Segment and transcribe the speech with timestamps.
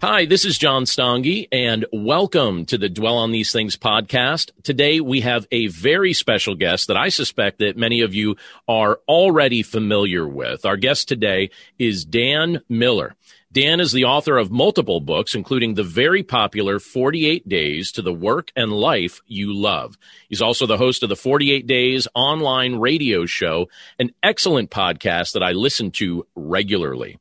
[0.00, 4.52] Hi, this is John Stange, and welcome to the Dwell on These Things podcast.
[4.62, 8.36] Today we have a very special guest that I suspect that many of you
[8.68, 10.64] are already familiar with.
[10.64, 13.16] Our guest today is Dan Miller.
[13.50, 18.14] Dan is the author of multiple books, including the very popular 48 Days to the
[18.14, 19.98] Work and Life You Love.
[20.28, 25.42] He's also the host of the 48 Days online radio show, an excellent podcast that
[25.42, 27.18] I listen to regularly.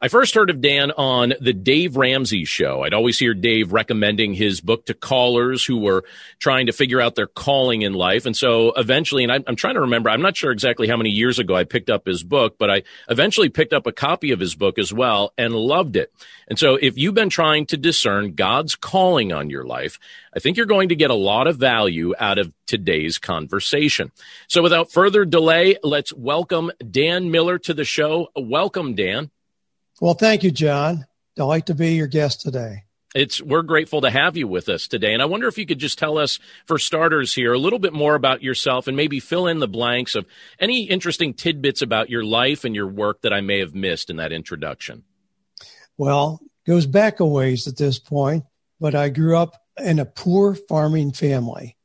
[0.00, 2.84] I first heard of Dan on the Dave Ramsey show.
[2.84, 6.04] I'd always hear Dave recommending his book to callers who were
[6.38, 8.24] trying to figure out their calling in life.
[8.24, 11.10] And so eventually, and I'm, I'm, trying to remember, I'm not sure exactly how many
[11.10, 14.38] years ago I picked up his book, but I eventually picked up a copy of
[14.38, 16.12] his book as well and loved it.
[16.46, 19.98] And so if you've been trying to discern God's calling on your life,
[20.32, 24.12] I think you're going to get a lot of value out of today's conversation.
[24.46, 28.28] So without further delay, let's welcome Dan Miller to the show.
[28.36, 29.32] Welcome, Dan.
[30.00, 31.06] Well, thank you, John.
[31.34, 32.84] Delight to be your guest today.
[33.14, 35.12] It's we're grateful to have you with us today.
[35.14, 37.92] And I wonder if you could just tell us, for starters, here a little bit
[37.92, 40.26] more about yourself and maybe fill in the blanks of
[40.60, 44.16] any interesting tidbits about your life and your work that I may have missed in
[44.16, 45.04] that introduction.
[45.96, 48.44] Well, goes back a ways at this point,
[48.78, 51.76] but I grew up in a poor farming family.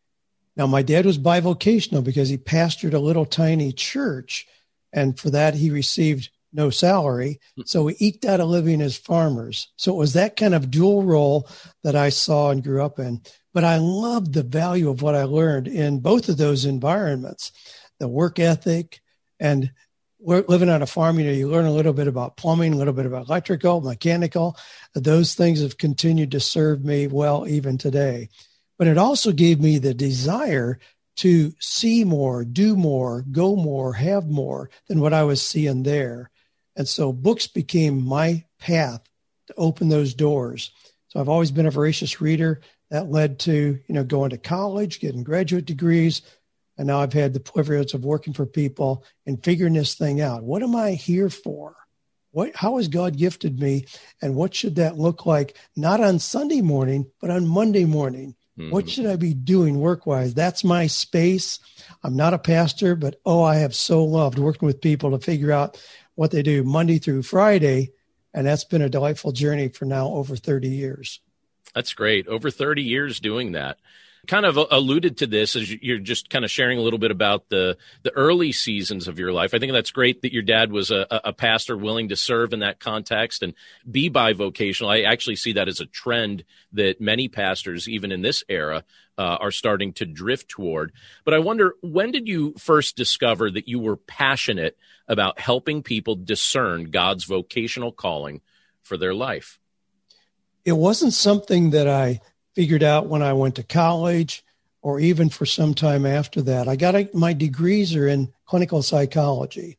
[0.56, 4.46] Now, my dad was bivocational because he pastored a little tiny church,
[4.92, 7.40] and for that he received no salary.
[7.56, 7.64] Hmm.
[7.66, 9.72] So we eked out a living as farmers.
[9.76, 11.50] So it was that kind of dual role
[11.84, 13.22] that I saw and grew up in.
[13.54, 17.52] But I loved the value of what I learned in both of those environments
[18.00, 19.00] the work ethic
[19.40, 19.72] and
[20.20, 21.20] living on a farm.
[21.20, 24.58] You know, you learn a little bit about plumbing, a little bit about electrical, mechanical.
[24.94, 28.30] Those things have continued to serve me well even today.
[28.78, 30.80] But it also gave me the desire
[31.18, 36.32] to see more, do more, go more, have more than what I was seeing there.
[36.76, 39.02] And so books became my path
[39.48, 40.72] to open those doors.
[41.10, 42.62] So I've always been a voracious reader.
[42.90, 46.22] That led to, you know, going to college, getting graduate degrees.
[46.78, 50.44] And now I've had the privilege of working for people and figuring this thing out.
[50.44, 51.76] What am I here for?
[52.32, 53.86] What, how has God gifted me?
[54.22, 55.56] And what should that look like?
[55.76, 58.36] Not on Sunday morning, but on Monday morning.
[58.58, 58.72] Mm-hmm.
[58.72, 60.34] What should I be doing work wise?
[60.34, 61.60] That's my space.
[62.04, 65.52] I'm not a pastor, but oh, I have so loved working with people to figure
[65.52, 65.80] out
[66.16, 67.92] what they do Monday through Friday.
[68.34, 71.20] And that's been a delightful journey for now over 30 years.
[71.76, 72.28] That's great.
[72.28, 73.78] Over 30 years doing that.
[74.26, 77.50] Kind of alluded to this as you're just kind of sharing a little bit about
[77.50, 79.54] the the early seasons of your life.
[79.54, 82.60] I think that's great that your dad was a, a pastor willing to serve in
[82.60, 83.54] that context and
[83.90, 84.88] be bivocational.
[84.88, 88.86] I actually see that as a trend that many pastors, even in this era,
[89.18, 90.94] uh, are starting to drift toward.
[91.26, 96.16] But I wonder, when did you first discover that you were passionate about helping people
[96.16, 98.40] discern God's vocational calling
[98.82, 99.60] for their life?
[100.66, 102.22] It wasn't something that I
[102.56, 104.44] figured out when I went to college
[104.82, 106.68] or even for some time after that.
[106.68, 109.78] I got a, my degrees are in clinical psychology,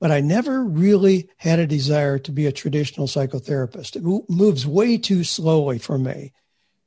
[0.00, 3.96] but I never really had a desire to be a traditional psychotherapist.
[3.96, 6.32] It moves way too slowly for me.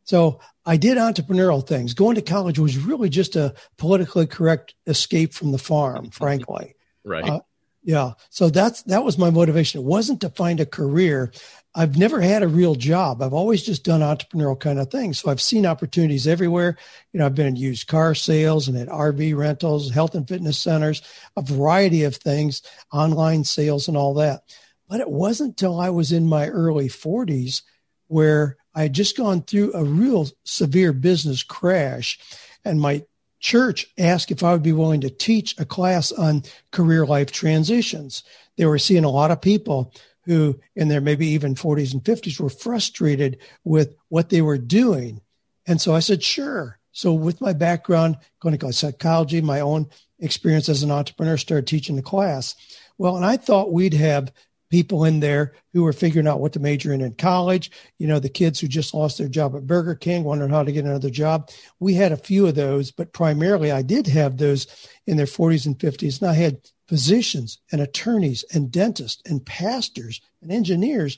[0.06, 1.94] So I did entrepreneurial things.
[1.94, 6.76] Going to college was really just a politically correct escape from the farm, frankly.
[7.04, 7.28] right.
[7.28, 7.40] Uh,
[7.84, 8.14] yeah.
[8.30, 9.80] So that's that was my motivation.
[9.80, 11.32] It wasn't to find a career.
[11.78, 13.22] I've never had a real job.
[13.22, 15.20] I've always just done entrepreneurial kind of things.
[15.20, 16.76] So I've seen opportunities everywhere.
[17.14, 20.58] You know, I've been in used car sales and at RV rentals, health and fitness
[20.58, 21.04] centers,
[21.36, 24.42] a variety of things, online sales and all that.
[24.90, 27.62] But it wasn't until I was in my early 40s
[28.08, 32.18] where I had just gone through a real severe business crash
[32.66, 33.04] and my
[33.40, 36.42] church asked if I would be willing to teach a class on
[36.72, 38.24] career life transitions.
[38.56, 39.94] They were seeing a lot of people
[40.28, 45.22] who, in their maybe even 40s and 50s, were frustrated with what they were doing.
[45.66, 46.78] And so I said, sure.
[46.92, 49.88] So, with my background, clinical psychology, my own
[50.20, 52.56] experience as an entrepreneur, started teaching the class.
[52.98, 54.34] Well, and I thought we'd have
[54.70, 57.72] people in there who were figuring out what to major in in college.
[57.98, 60.72] You know, the kids who just lost their job at Burger King, wondering how to
[60.72, 61.50] get another job.
[61.80, 64.68] We had a few of those, but primarily I did have those
[65.06, 66.22] in their 40s and 50s.
[66.22, 71.18] And I had physicians and attorneys and dentists and pastors and engineers.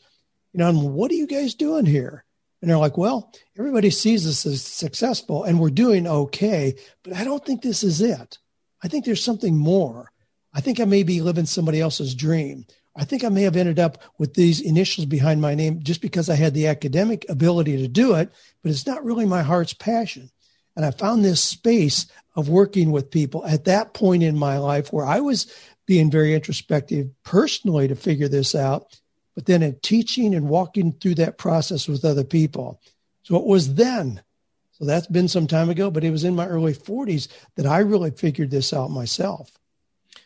[0.53, 2.25] You know, what are you guys doing here?
[2.61, 7.23] And they're like, well, everybody sees us as successful and we're doing okay, but I
[7.23, 8.37] don't think this is it.
[8.83, 10.11] I think there's something more.
[10.53, 12.65] I think I may be living somebody else's dream.
[12.95, 16.29] I think I may have ended up with these initials behind my name just because
[16.29, 18.31] I had the academic ability to do it,
[18.61, 20.31] but it's not really my heart's passion.
[20.75, 24.93] And I found this space of working with people at that point in my life
[24.93, 25.53] where I was
[25.85, 28.99] being very introspective personally to figure this out,
[29.35, 32.79] but then in teaching and walking through that process with other people.
[33.23, 34.21] So it was then.
[34.73, 37.79] So that's been some time ago, but it was in my early 40s that I
[37.79, 39.58] really figured this out myself.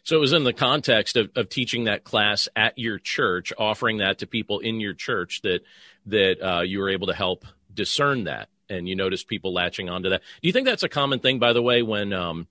[0.04, 3.98] So it was in the context of, of teaching that class at your church, offering
[3.98, 5.62] that to people in your church that
[6.08, 10.10] that uh, you were able to help discern that, and you noticed people latching onto
[10.10, 10.22] that.
[10.42, 12.48] Do you think that's a common thing, by the way, when um,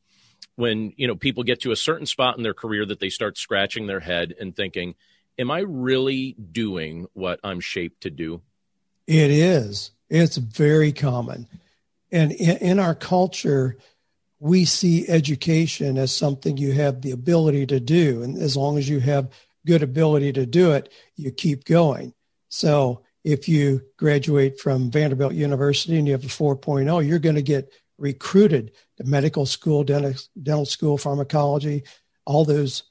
[0.56, 3.36] when you know people get to a certain spot in their career that they start
[3.36, 4.94] scratching their head and thinking,
[5.38, 8.40] "Am I really doing what I'm shaped to do?"
[9.06, 9.90] It is.
[10.08, 11.48] It's very common,
[12.10, 13.76] and in, in our culture
[14.42, 18.24] we see education as something you have the ability to do.
[18.24, 19.30] And as long as you have
[19.64, 22.12] good ability to do it, you keep going.
[22.48, 27.42] So if you graduate from Vanderbilt University and you have a 4.0, you're going to
[27.42, 31.84] get recruited to medical school, dental, dental school, pharmacology,
[32.24, 32.82] all those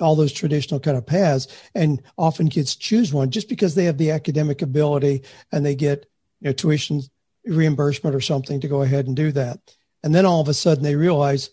[0.00, 1.48] all those traditional kind of paths.
[1.74, 6.06] And often kids choose one just because they have the academic ability and they get
[6.40, 7.02] you know, tuition
[7.44, 9.58] reimbursement or something to go ahead and do that.
[10.02, 11.50] And then all of a sudden they realize,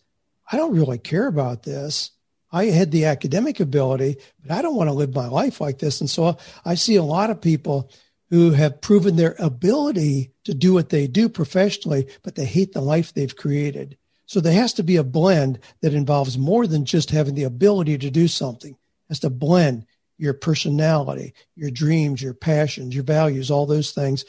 [0.51, 2.11] I don't really care about this.
[2.51, 5.99] I had the academic ability, but I don't want to live my life like this.
[5.99, 7.91] And so I see a lot of people
[8.29, 12.81] who have proven their ability to do what they do professionally, but they hate the
[12.81, 13.97] life they've created.
[14.25, 17.97] So there has to be a blend that involves more than just having the ability
[17.99, 18.71] to do something.
[18.71, 18.77] It
[19.09, 19.85] has to blend
[20.17, 24.25] your personality, your dreams, your passions, your values, all those things.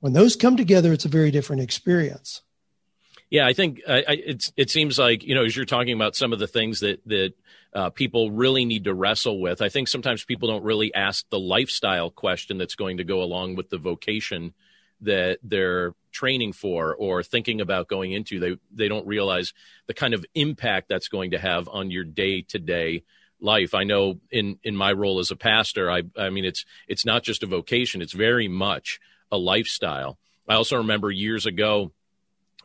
[0.00, 2.42] When those come together, it's a very different experience.
[3.30, 6.16] Yeah, I think I, I, it's it seems like you know as you're talking about
[6.16, 7.32] some of the things that that
[7.74, 9.60] uh, people really need to wrestle with.
[9.60, 13.56] I think sometimes people don't really ask the lifestyle question that's going to go along
[13.56, 14.54] with the vocation
[15.02, 18.40] that they're training for or thinking about going into.
[18.40, 19.52] They they don't realize
[19.86, 23.04] the kind of impact that's going to have on your day to day
[23.40, 23.74] life.
[23.74, 27.22] I know in in my role as a pastor, I I mean it's it's not
[27.24, 30.18] just a vocation; it's very much a lifestyle.
[30.48, 31.92] I also remember years ago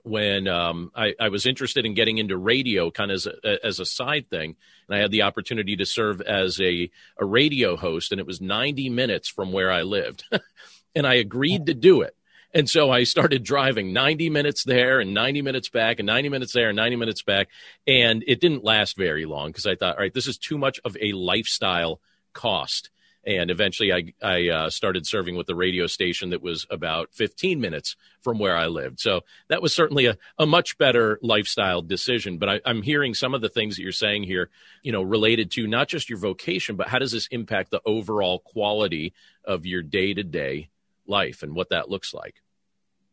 [0.04, 3.80] when um, I, I, was interested in getting into radio kind of as a, as
[3.80, 4.56] a side thing.
[4.88, 8.42] And I had the opportunity to serve as a, a radio host, and it was
[8.42, 10.26] 90 minutes from where I lived.
[10.96, 12.16] and I agreed to do it.
[12.54, 16.54] And so I started driving 90 minutes there and 90 minutes back and 90 minutes
[16.54, 17.48] there and 90 minutes back.
[17.88, 20.80] And it didn't last very long because I thought, all right, this is too much
[20.86, 22.00] of a lifestyle
[22.34, 22.92] cost
[23.26, 27.60] and eventually I, I uh, started serving with the radio station that was about 15
[27.60, 29.00] minutes from where I lived.
[29.00, 32.38] So that was certainly a, a much better lifestyle decision.
[32.38, 34.50] But I, I'm hearing some of the things that you're saying here,
[34.82, 38.40] you know, related to not just your vocation, but how does this impact the overall
[38.40, 39.14] quality
[39.46, 40.70] of your day to day
[41.08, 42.42] life and what that looks like?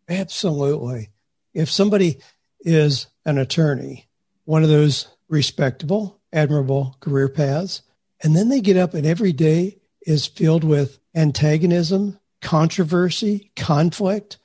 [0.08, 1.10] Absolutely.
[1.54, 2.20] If somebody
[2.60, 4.08] is an attorney,
[4.44, 7.82] one of those respectable, admirable career paths,
[8.22, 14.38] and then they get up and every day is filled with antagonism, controversy, conflict.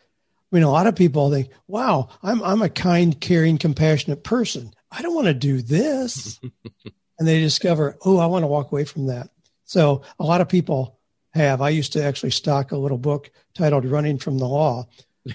[0.51, 4.73] I mean, a lot of people think, wow, I'm, I'm a kind, caring, compassionate person.
[4.91, 6.39] I don't want to do this.
[7.19, 9.29] and they discover, oh, I want to walk away from that.
[9.65, 10.99] So a lot of people
[11.33, 11.61] have.
[11.61, 14.87] I used to actually stock a little book titled Running from the Law,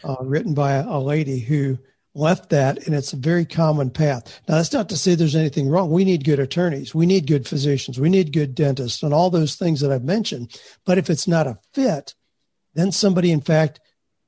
[0.05, 1.79] uh, written by a, a lady who
[2.14, 4.40] left that, and it's a very common path.
[4.49, 5.90] Now, that's not to say there's anything wrong.
[5.90, 9.55] We need good attorneys, we need good physicians, we need good dentists, and all those
[9.55, 10.61] things that I've mentioned.
[10.85, 12.14] But if it's not a fit,
[12.75, 13.81] then somebody, in fact,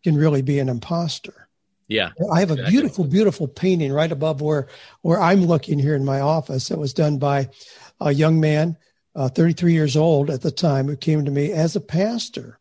[0.05, 1.49] can really be an imposter.
[1.89, 4.69] Yeah, I have a beautiful, beautiful painting right above where
[5.03, 6.69] where I'm looking here in my office.
[6.69, 7.51] That was done by
[8.01, 8.79] a young man,
[9.15, 12.59] uh, 33 years old at the time, who came to me as a pastor,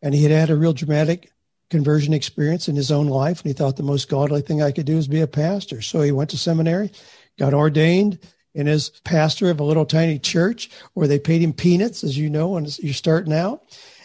[0.00, 1.30] and he had had a real dramatic
[1.72, 4.84] conversion experience in his own life, and he thought the most godly thing I could
[4.84, 5.80] do is be a pastor.
[5.80, 6.92] So he went to seminary,
[7.38, 8.18] got ordained,
[8.54, 12.28] and as pastor of a little tiny church where they paid him peanuts, as you
[12.28, 13.62] know, when you're starting out.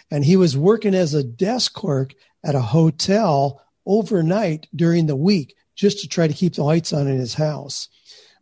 [0.10, 5.54] And he was working as a desk clerk at a hotel overnight during the week
[5.76, 7.90] just to try to keep the lights on in his house.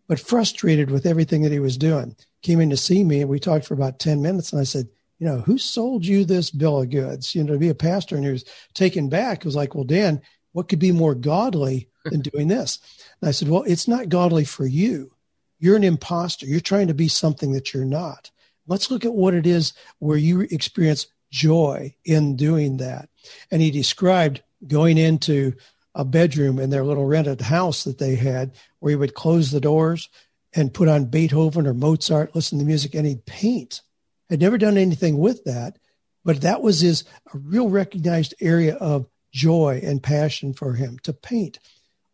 [0.08, 3.39] But frustrated with everything that he was doing, came in to see me and we
[3.39, 4.53] talked for about 10 minutes.
[4.53, 4.88] And I said,
[5.19, 7.36] you know, who sold you this bill of goods?
[7.36, 8.15] You know, to be a pastor.
[8.15, 9.39] And he was taken back.
[9.39, 12.79] It was like, well, Dan, what could be more godly than doing this?
[13.22, 15.12] And I said, well, it's not godly for you.
[15.60, 16.45] You're an imposter.
[16.45, 18.29] You're trying to be something that you're not.
[18.67, 23.10] Let's look at what it is where you experience joy in doing that.
[23.51, 25.53] And he described going into
[25.93, 29.62] a bedroom in their little rented house that they had where he would close the
[29.62, 30.10] doors
[30.53, 33.81] and put on Beethoven or Mozart, listen to music, and he'd paint.
[34.29, 35.77] Had never done anything with that,
[36.24, 37.03] but that was his
[37.34, 41.60] a real recognized area of joy and passion for him to paint.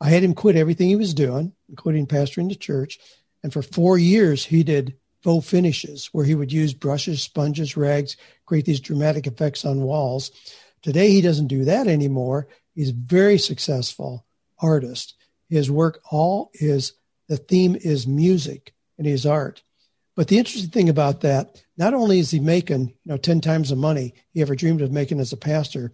[0.02, 3.00] I had him quit everything he was doing, including pastoring the church.
[3.44, 8.18] And for four years, he did faux finishes where he would use brushes, sponges, rags,
[8.46, 10.32] create these dramatic effects on walls.
[10.82, 12.48] Today, he doesn't do that anymore.
[12.74, 14.26] He's a very successful
[14.60, 15.16] artist.
[15.50, 16.94] His work all is
[17.28, 19.62] the theme is music and his art.
[20.16, 23.70] But the interesting thing about that, not only is he making, you know, 10 times
[23.70, 25.92] the money he ever dreamed of making as a pastor,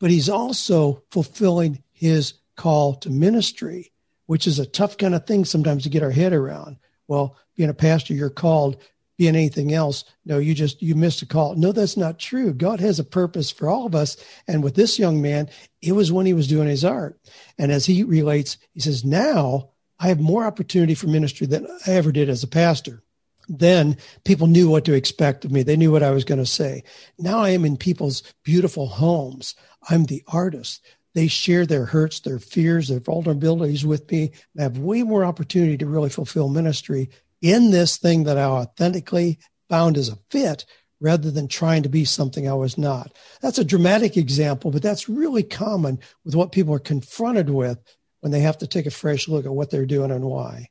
[0.00, 3.92] but he's also fulfilling his call to ministry,
[4.24, 6.78] which is a tough kind of thing sometimes to get our head around.
[7.08, 8.82] Well, being a pastor, you're called.
[9.18, 11.56] Being anything else, no, you just you missed a call.
[11.56, 12.54] No, that's not true.
[12.54, 14.16] God has a purpose for all of us.
[14.46, 15.50] And with this young man,
[15.82, 17.20] it was when he was doing his art.
[17.58, 21.90] And as he relates, he says, now I have more opportunity for ministry than I
[21.94, 23.02] ever did as a pastor
[23.48, 25.62] then people knew what to expect of me.
[25.62, 26.84] They knew what I was going to say.
[27.18, 29.54] Now I am in people's beautiful homes.
[29.88, 30.84] I'm the artist.
[31.14, 34.32] They share their hurts, their fears, their vulnerabilities with me.
[34.58, 39.38] I have way more opportunity to really fulfill ministry in this thing that I authentically
[39.68, 40.64] found as a fit
[41.00, 43.12] rather than trying to be something I was not.
[43.40, 47.78] That's a dramatic example, but that's really common with what people are confronted with
[48.20, 50.68] when they have to take a fresh look at what they're doing and why.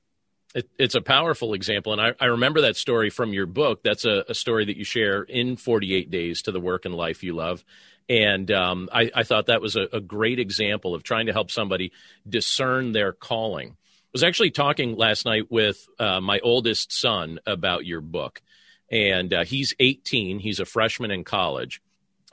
[0.58, 1.94] It, it's a powerful example.
[1.94, 3.84] And I, I, remember that story from your book.
[3.84, 7.22] That's a, a, story that you share in 48 Days to the Work and Life
[7.22, 7.64] You Love.
[8.10, 11.52] And um, I, I, thought that was a, a, great example of trying to help
[11.52, 11.92] somebody
[12.28, 13.70] discern their calling.
[13.70, 18.42] I was actually talking last night with uh, my oldest son about your book.
[18.92, 21.84] And uh, he's 18, he's a freshman in college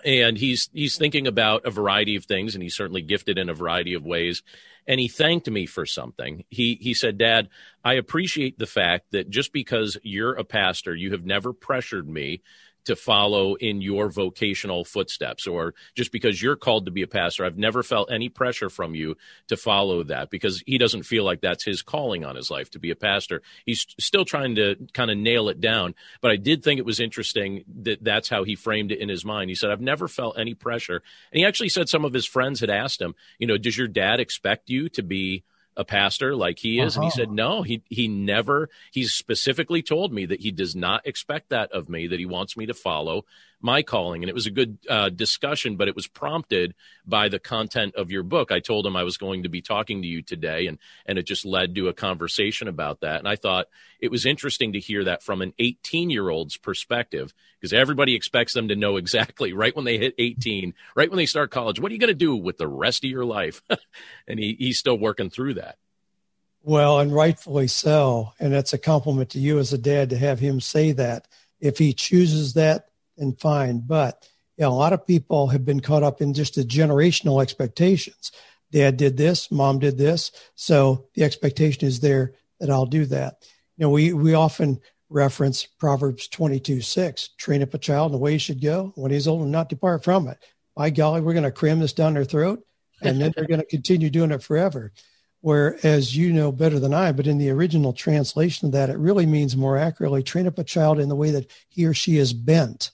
[0.05, 3.55] and he's he's thinking about a variety of things and he's certainly gifted in a
[3.55, 4.43] variety of ways
[4.87, 6.45] and he thanked me for something.
[6.51, 7.49] He he said dad
[7.85, 12.43] i appreciate the fact that just because you're a pastor you have never pressured me
[12.85, 17.45] to follow in your vocational footsteps or just because you're called to be a pastor
[17.45, 19.17] i've never felt any pressure from you
[19.49, 22.79] to follow that because he doesn't feel like that's his calling on his life to
[22.79, 23.43] be a pastor.
[23.65, 27.01] He's still trying to kind of nail it down but i did think it was
[27.01, 29.51] interesting that that's how he framed it in his mind.
[29.51, 32.61] He said i've never felt any pressure and he actually said some of his friends
[32.61, 35.45] had asked him you know does your dad expect you to be
[35.77, 36.97] a pastor like he is?
[36.97, 37.05] Uh-huh.
[37.05, 37.35] And he said, uh-huh.
[37.35, 41.89] no, he, he never, he's specifically told me that he does not expect that of
[41.89, 43.25] me, that he wants me to follow
[43.65, 44.23] my calling.
[44.23, 46.75] And it was a good uh, discussion, but it was prompted
[47.07, 48.53] by the content of your book.
[48.53, 51.27] I told him I was going to be talking to you today, and, and it
[51.27, 53.21] just led to a conversation about that.
[53.21, 53.69] And I thought
[54.01, 57.33] it was interesting to hear that from an 18 year old's perspective,
[57.65, 61.25] because everybody expects them to know exactly right when they hit 18, right when they
[61.25, 63.63] start college, what are you going to do with the rest of your life?
[64.29, 65.79] and he, he's still working through that.
[66.63, 68.33] Well, and rightfully so.
[68.39, 71.27] And that's a compliment to you as a dad to have him say that.
[71.59, 73.79] If he chooses that, and fine.
[73.79, 74.29] But
[74.59, 78.33] you know, a lot of people have been caught up in just the generational expectations.
[78.71, 83.47] Dad did this, mom did this, so the expectation is there that I'll do that.
[83.77, 84.81] You know, we we often
[85.11, 88.93] reference Proverbs 22, 6, train up a child in the way he should go.
[88.97, 90.39] When he's old and not depart from it.
[90.75, 92.65] By golly, we're going to cram this down their throat
[93.03, 94.93] and then they're going to continue doing it forever.
[95.41, 99.27] Whereas you know better than I, but in the original translation of that, it really
[99.27, 102.33] means more accurately train up a child in the way that he or she is
[102.33, 102.91] bent.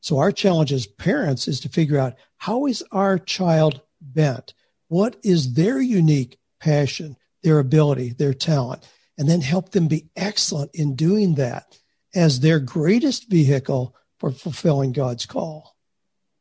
[0.00, 4.52] So our challenge as parents is to figure out how is our child bent?
[4.88, 8.86] What is their unique passion, their ability, their talent?
[9.16, 11.78] And then help them be excellent in doing that
[12.14, 15.76] as their greatest vehicle for fulfilling God's call.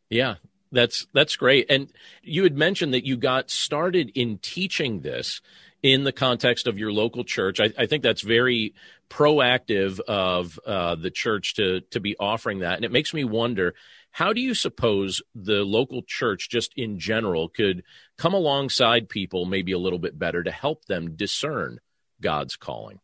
[0.10, 0.36] Yeah,
[0.72, 1.68] that's that's great.
[1.70, 5.42] And you had mentioned that you got started in teaching this
[5.82, 7.60] in the context of your local church.
[7.60, 8.74] I, I think that's very
[9.10, 13.76] proactive of uh, the church to to be offering that, and it makes me wonder.
[14.12, 17.84] How do you suppose the local church, just in general, could
[18.16, 21.80] come alongside people maybe a little bit better to help them discern
[22.24, 23.00] God's calling?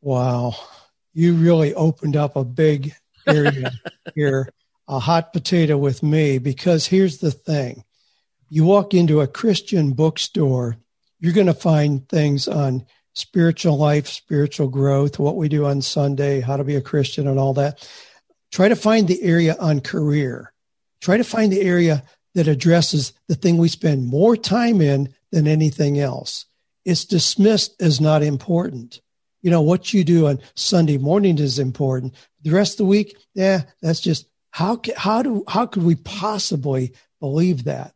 [0.00, 0.54] Wow,
[1.12, 2.94] you really opened up a big
[3.26, 3.72] area
[4.14, 4.48] here,
[4.86, 7.84] a hot potato with me, because here's the thing.
[8.48, 10.76] You walk into a Christian bookstore
[11.24, 12.84] you're going to find things on
[13.14, 17.38] spiritual life, spiritual growth, what we do on Sunday, how to be a Christian, and
[17.38, 17.88] all that.
[18.52, 20.52] Try to find the area on career.
[21.00, 22.02] Try to find the area
[22.34, 26.44] that addresses the thing we spend more time in than anything else.
[26.84, 29.00] It's dismissed as not important.
[29.42, 32.14] You know, what you do on Sunday morning is important.
[32.42, 36.94] The rest of the week, yeah, that's just how how do how could we possibly
[37.20, 37.94] believe that.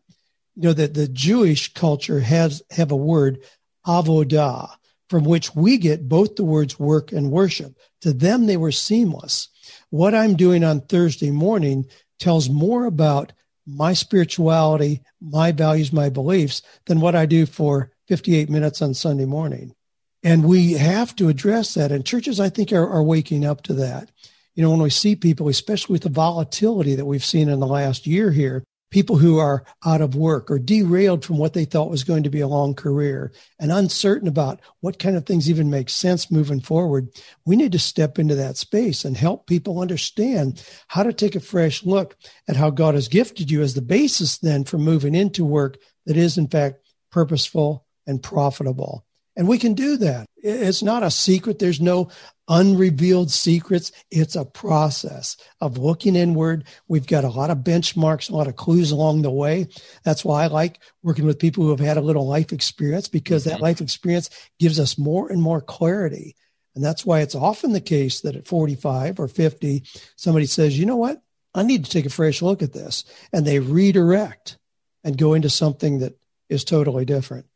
[0.57, 3.39] You know that the Jewish culture has have a word
[3.87, 4.71] avodah,
[5.09, 7.79] from which we get both the words work and worship.
[8.03, 9.49] To them, they were seamless.
[9.91, 11.87] What I'm doing on Thursday morning
[12.19, 13.33] tells more about
[13.67, 19.27] my spirituality, my values, my beliefs than what I do for 58 minutes on Sunday
[19.27, 19.75] morning.
[20.23, 21.93] And we have to address that.
[21.93, 24.11] And churches, I think, are, are waking up to that.
[24.55, 27.67] You know, when we see people, especially with the volatility that we've seen in the
[27.67, 31.91] last year here, people who are out of work or derailed from what they thought
[31.91, 35.71] was going to be a long career and uncertain about what kind of things even
[35.71, 37.09] make sense moving forward,
[37.45, 41.41] we need to step into that space and help people understand how to take a
[41.41, 42.17] fresh look
[42.49, 46.17] at how God has gifted you as the basis then for moving into work that
[46.17, 46.79] is, in fact,
[47.11, 49.05] purposeful and profitable.
[49.37, 50.27] And we can do that.
[50.37, 51.61] It's not a secret.
[51.61, 52.11] There's no
[52.49, 53.93] unrevealed secrets.
[54.11, 56.65] It's a process of looking inward.
[56.89, 59.69] We've got a lot of benchmarks, a lot of clues along the way.
[60.03, 63.43] That's why I like working with people who have had a little life experience because
[63.45, 63.51] mm-hmm.
[63.51, 66.35] that life experience gives us more and more clarity.
[66.75, 69.85] And that's why it's often the case that at 45 or 50,
[70.17, 71.23] somebody says, you know what?
[71.55, 73.05] I need to take a fresh look at this.
[73.33, 74.59] And they redirect
[75.05, 77.47] and go into something that is totally different.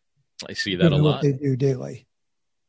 [0.48, 1.22] I see that a lot.
[1.22, 2.06] they do daily.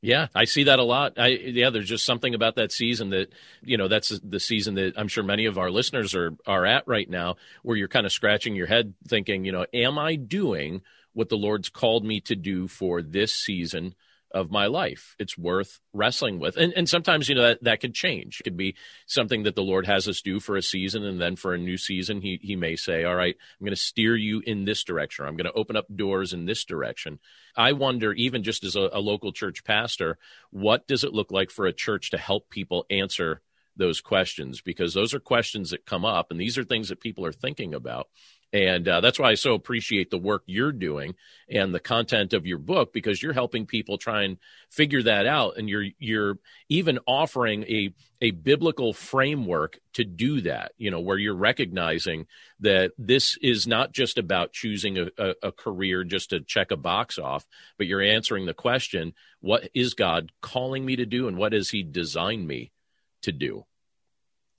[0.01, 1.13] Yeah, I see that a lot.
[1.17, 3.31] I yeah, there's just something about that season that
[3.63, 6.85] you know that's the season that I'm sure many of our listeners are are at
[6.87, 10.81] right now, where you're kind of scratching your head, thinking, you know, am I doing
[11.13, 13.95] what the Lord's called me to do for this season?
[14.33, 15.15] Of my life.
[15.19, 16.57] It's worth wrestling with.
[16.57, 18.39] And and sometimes, you know, that, that could change.
[18.39, 18.75] It could be
[19.05, 21.77] something that the Lord has us do for a season and then for a new
[21.77, 25.27] season he he may say, All right, I'm gonna steer you in this direction, or
[25.27, 27.19] I'm gonna open up doors in this direction.
[27.55, 30.17] I wonder, even just as a, a local church pastor,
[30.49, 33.41] what does it look like for a church to help people answer
[33.75, 34.61] those questions?
[34.61, 37.73] Because those are questions that come up and these are things that people are thinking
[37.73, 38.07] about.
[38.53, 41.15] And uh, that's why I so appreciate the work you're doing
[41.49, 44.37] and the content of your book because you're helping people try and
[44.69, 46.37] figure that out, and you're you're
[46.69, 50.73] even offering a a biblical framework to do that.
[50.77, 52.27] You know, where you're recognizing
[52.59, 56.77] that this is not just about choosing a, a, a career just to check a
[56.77, 57.47] box off,
[57.79, 61.71] but you're answering the question: What is God calling me to do, and what has
[61.71, 62.71] He designed me
[63.23, 63.65] to do?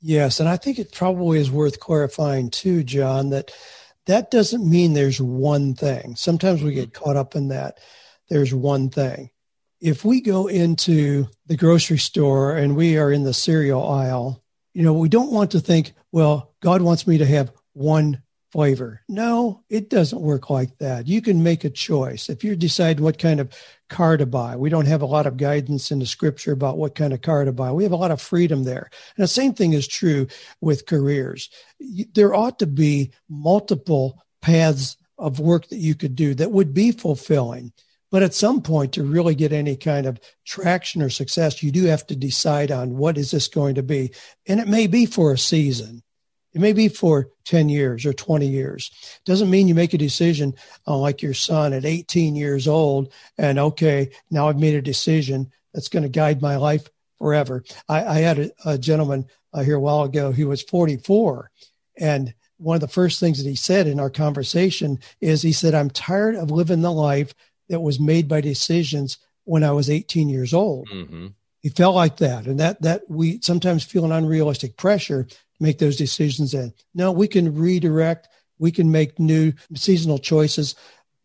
[0.00, 3.52] Yes, and I think it probably is worth clarifying too, John, that
[4.06, 6.16] that doesn't mean there's one thing.
[6.16, 7.04] Sometimes we get mm-hmm.
[7.04, 7.78] caught up in that.
[8.28, 9.30] There's one thing.
[9.80, 14.82] If we go into the grocery store and we are in the cereal aisle, you
[14.82, 19.02] know, we don't want to think, well, God wants me to have one flavor.
[19.08, 21.06] No, it doesn't work like that.
[21.06, 22.30] You can make a choice.
[22.30, 23.52] If you decide what kind of
[23.94, 26.96] car to buy, we don't have a lot of guidance in the scripture about what
[26.96, 27.70] kind of car to buy.
[27.70, 28.90] We have a lot of freedom there.
[29.16, 30.26] And the same thing is true
[30.60, 31.48] with careers.
[32.12, 36.90] There ought to be multiple paths of work that you could do that would be
[36.90, 37.72] fulfilling.
[38.10, 41.84] But at some point, to really get any kind of traction or success, you do
[41.84, 44.12] have to decide on what is this going to be.
[44.46, 46.02] And it may be for a season.
[46.54, 48.90] It may be for 10 years or 20 years.
[49.24, 50.54] Doesn't mean you make a decision
[50.86, 55.50] uh, like your son at 18 years old and, okay, now I've made a decision
[55.72, 56.88] that's going to guide my life
[57.18, 57.64] forever.
[57.88, 61.50] I, I had a, a gentleman uh, here a while ago who was 44.
[61.98, 65.74] And one of the first things that he said in our conversation is he said,
[65.74, 67.34] I'm tired of living the life
[67.68, 70.88] that was made by decisions when I was 18 years old.
[70.88, 71.28] Mm-hmm.
[71.60, 72.46] He felt like that.
[72.46, 75.26] And that, that we sometimes feel an unrealistic pressure
[75.60, 76.72] make those decisions in.
[76.94, 80.74] No, we can redirect, we can make new seasonal choices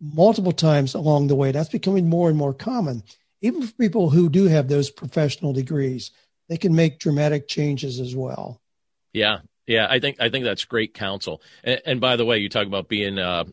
[0.02, 1.52] multiple times along the way.
[1.52, 3.04] That's becoming more and more common.
[3.42, 6.12] Even for people who do have those professional degrees,
[6.48, 8.62] they can make dramatic changes as well.
[9.14, 11.42] Yeah, yeah, I think I think that's great counsel.
[11.64, 13.46] And, and by the way, you talk about being uh,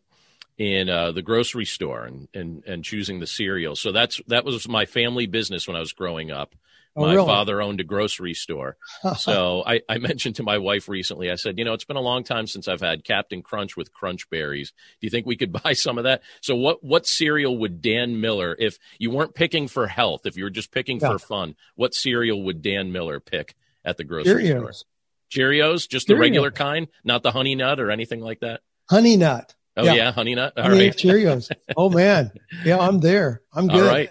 [0.58, 3.76] in uh, the grocery store and, and and choosing the cereal.
[3.76, 6.54] So that's that was my family business when I was growing up.
[6.96, 7.26] Oh, my really?
[7.26, 8.78] father owned a grocery store.
[9.18, 12.00] so I, I, mentioned to my wife recently, I said, you know, it's been a
[12.00, 14.72] long time since I've had Captain Crunch with crunch berries.
[15.00, 16.22] Do you think we could buy some of that?
[16.40, 20.44] So what, what cereal would Dan Miller, if you weren't picking for health, if you
[20.44, 21.10] were just picking yeah.
[21.10, 23.54] for fun, what cereal would Dan Miller pick
[23.84, 24.74] at the grocery Cheerios.
[24.74, 24.90] store?
[25.30, 28.60] Cheerios, just the regular kind, not the honey nut or anything like that?
[28.88, 29.54] Honey nut.
[29.76, 30.54] Oh yeah, yeah honey nut.
[30.56, 30.96] All honey right.
[30.96, 31.50] Cheerios.
[31.76, 32.32] Oh man.
[32.64, 33.42] Yeah, I'm there.
[33.52, 33.82] I'm good.
[33.82, 34.10] All right.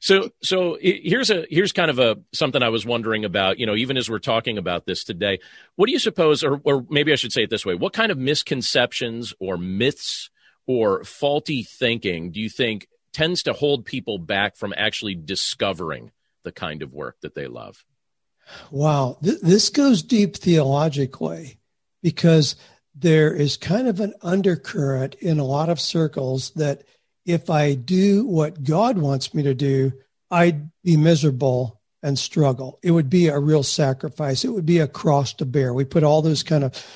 [0.00, 3.58] So so here's a here's kind of a something I was wondering about.
[3.58, 5.38] You know, even as we're talking about this today,
[5.76, 8.12] what do you suppose, or or maybe I should say it this way: What kind
[8.12, 10.30] of misconceptions or myths
[10.66, 16.12] or faulty thinking do you think tends to hold people back from actually discovering
[16.44, 17.84] the kind of work that they love?
[18.70, 21.58] Wow, Th- this goes deep theologically
[22.02, 22.56] because
[22.94, 26.82] there is kind of an undercurrent in a lot of circles that
[27.28, 29.92] if I do what God wants me to do,
[30.30, 32.78] I'd be miserable and struggle.
[32.82, 34.44] It would be a real sacrifice.
[34.44, 35.74] It would be a cross to bear.
[35.74, 36.86] We put all those kind of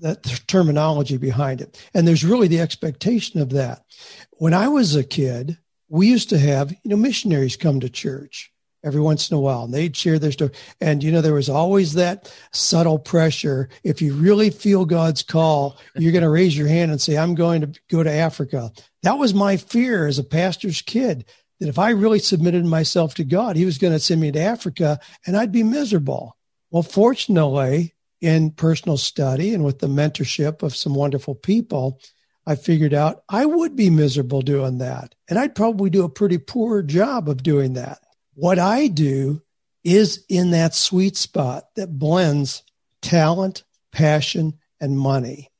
[0.00, 1.80] that terminology behind it.
[1.94, 3.84] And there's really the expectation of that.
[4.32, 5.56] When I was a kid,
[5.88, 8.52] we used to have, you know, missionaries come to church
[8.86, 10.52] every once in a while and they'd share their story.
[10.80, 13.68] And, you know, there was always that subtle pressure.
[13.82, 17.34] If you really feel God's call, you're going to raise your hand and say, I'm
[17.34, 18.70] going to go to Africa.
[19.02, 21.26] That was my fear as a pastor's kid
[21.58, 24.40] that if I really submitted myself to God, he was going to send me to
[24.40, 26.36] Africa and I'd be miserable.
[26.70, 32.00] Well, fortunately, in personal study and with the mentorship of some wonderful people,
[32.46, 35.14] I figured out I would be miserable doing that.
[35.28, 37.98] And I'd probably do a pretty poor job of doing that.
[38.36, 39.42] What I do
[39.82, 42.62] is in that sweet spot that blends
[43.00, 45.50] talent, passion, and money.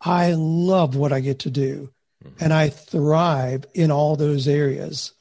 [0.00, 2.44] I love what I get to do mm-hmm.
[2.44, 5.14] and I thrive in all those areas.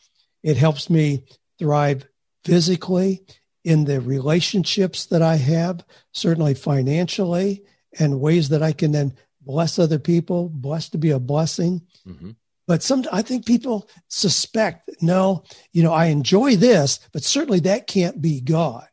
[0.44, 1.24] It helps me
[1.58, 2.06] thrive
[2.44, 3.24] physically
[3.64, 7.64] in the relationships that I have, certainly financially,
[7.98, 11.82] and ways that I can then bless other people, blessed to be a blessing.
[12.06, 12.32] Mm-hmm.
[12.68, 17.88] But some, I think people suspect, no, you know, I enjoy this, but certainly that
[17.88, 18.88] can't be God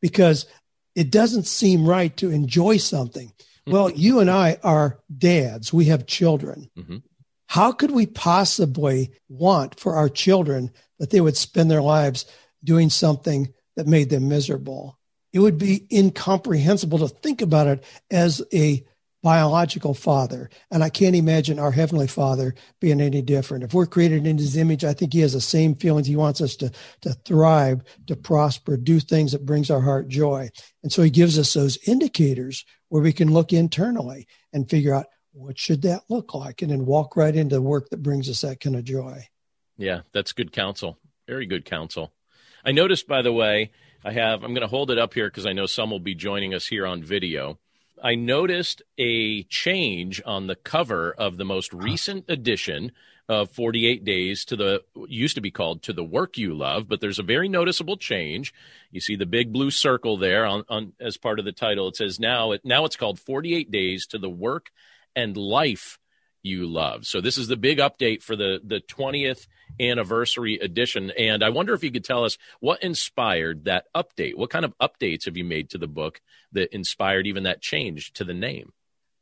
[0.00, 0.46] because
[0.94, 3.28] it doesn't seem right to enjoy something.
[3.28, 3.72] Mm-hmm.
[3.72, 6.70] Well, you and I are dads, we have children.
[6.78, 6.98] Mm-hmm.
[7.46, 12.24] How could we possibly want for our children that they would spend their lives
[12.64, 14.98] doing something that made them miserable?
[15.32, 18.84] It would be incomprehensible to think about it as a
[19.22, 20.50] biological father.
[20.70, 23.64] And I can't imagine our heavenly father being any different.
[23.64, 26.06] If we're created in his image, I think he has the same feelings.
[26.06, 30.50] He wants us to, to thrive, to prosper, do things that brings our heart joy.
[30.82, 35.06] And so he gives us those indicators where we can look internally and figure out
[35.32, 38.60] what should that look like and then walk right into work that brings us that
[38.60, 39.26] kind of joy.
[39.78, 40.98] Yeah, that's good counsel.
[41.26, 42.12] Very good counsel.
[42.64, 43.70] I noticed, by the way,
[44.04, 46.14] I have, I'm going to hold it up here because I know some will be
[46.14, 47.58] joining us here on video.
[48.02, 52.90] I noticed a change on the cover of the most recent edition
[53.28, 57.00] of 48 Days to the used to be called To the Work You Love, but
[57.00, 58.52] there's a very noticeable change.
[58.90, 61.86] You see the big blue circle there on, on as part of the title.
[61.88, 64.70] It says now it now it's called 48 Days to the Work
[65.14, 66.00] and Life
[66.42, 67.06] You Love.
[67.06, 69.46] So this is the big update for the the 20th
[69.80, 71.12] anniversary edition.
[71.18, 74.36] And I wonder if you could tell us what inspired that update.
[74.36, 76.20] What kind of updates have you made to the book
[76.52, 78.72] that inspired even that change to the name?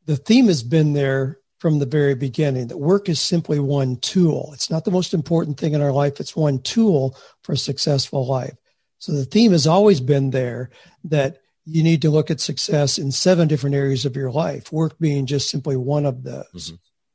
[0.07, 4.51] The theme has been there from the very beginning that work is simply one tool.
[4.55, 8.27] It's not the most important thing in our life, it's one tool for a successful
[8.27, 8.57] life.
[8.99, 10.71] So the theme has always been there
[11.05, 14.99] that you need to look at success in seven different areas of your life, work
[14.99, 16.45] being just simply one of those.
[16.55, 16.75] Mm-hmm.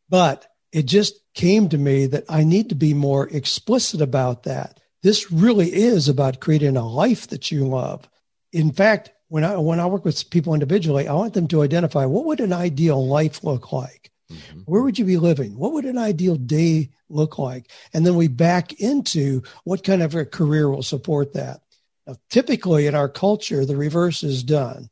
[0.10, 4.80] But it just came to me that I need to be more explicit about that.
[5.04, 8.10] This really is about creating a life that you love.
[8.52, 12.06] In fact, when I when I work with people individually, I want them to identify
[12.06, 14.12] what would an ideal life look like?
[14.32, 14.62] Mm-hmm.
[14.62, 15.58] Where would you be living?
[15.58, 17.70] What would an ideal day look like?
[17.94, 21.62] And then we back into what kind of a career will support that.
[22.08, 24.90] Now, typically in our culture, the reverse is done.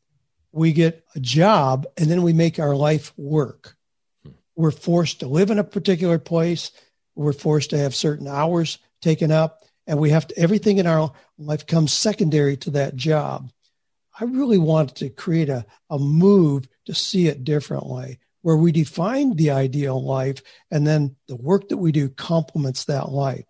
[0.51, 3.75] We get a job and then we make our life work
[4.55, 6.71] we're forced to live in a particular place.
[7.15, 11.11] We're forced to have certain hours taken up, and we have to, everything in our
[11.37, 13.51] life comes secondary to that job.
[14.19, 19.35] I really wanted to create a, a move to see it differently, where we define
[19.35, 23.45] the ideal life and then the work that we do complements that life.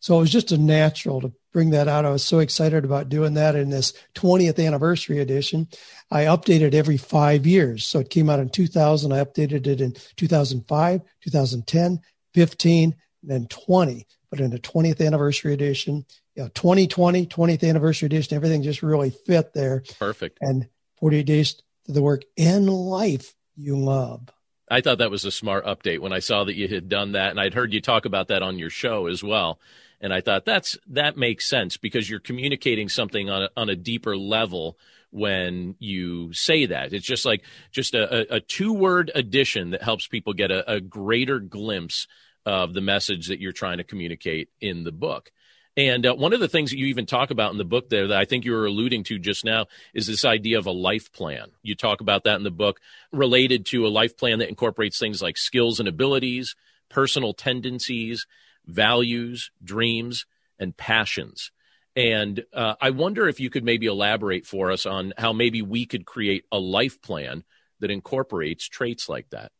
[0.00, 2.04] So it was just a natural to bring that out.
[2.04, 5.66] I was so excited about doing that in this 20th anniversary edition.
[6.08, 7.84] I updated every five years.
[7.84, 9.12] So it came out in 2000.
[9.12, 12.00] I updated it in 2005, 2010,
[12.34, 12.94] 15,
[13.24, 14.06] then 20.
[14.30, 19.10] But in the 20th anniversary edition, you know, 2020, 20th anniversary edition, everything just really
[19.10, 19.82] fit there.
[19.98, 20.38] Perfect.
[20.40, 20.68] And
[21.00, 21.54] 48 days
[21.86, 24.28] to the work in life you love.
[24.70, 27.30] I thought that was a smart update when I saw that you had done that,
[27.30, 29.58] and I'd heard you talk about that on your show as well.
[30.00, 33.76] And I thought that's that makes sense because you're communicating something on a, on a
[33.76, 34.78] deeper level
[35.10, 36.92] when you say that.
[36.92, 40.80] It's just like just a, a two word addition that helps people get a, a
[40.80, 42.06] greater glimpse
[42.46, 45.32] of the message that you're trying to communicate in the book.
[45.76, 48.08] And uh, one of the things that you even talk about in the book there
[48.08, 51.12] that I think you were alluding to just now is this idea of a life
[51.12, 51.52] plan.
[51.62, 52.80] You talk about that in the book
[53.12, 56.56] related to a life plan that incorporates things like skills and abilities,
[56.88, 58.26] personal tendencies,
[58.68, 60.26] values, dreams,
[60.58, 61.50] and passions.
[61.96, 65.84] And uh, I wonder if you could maybe elaborate for us on how maybe we
[65.84, 67.42] could create a life plan
[67.80, 69.52] that incorporates traits like that?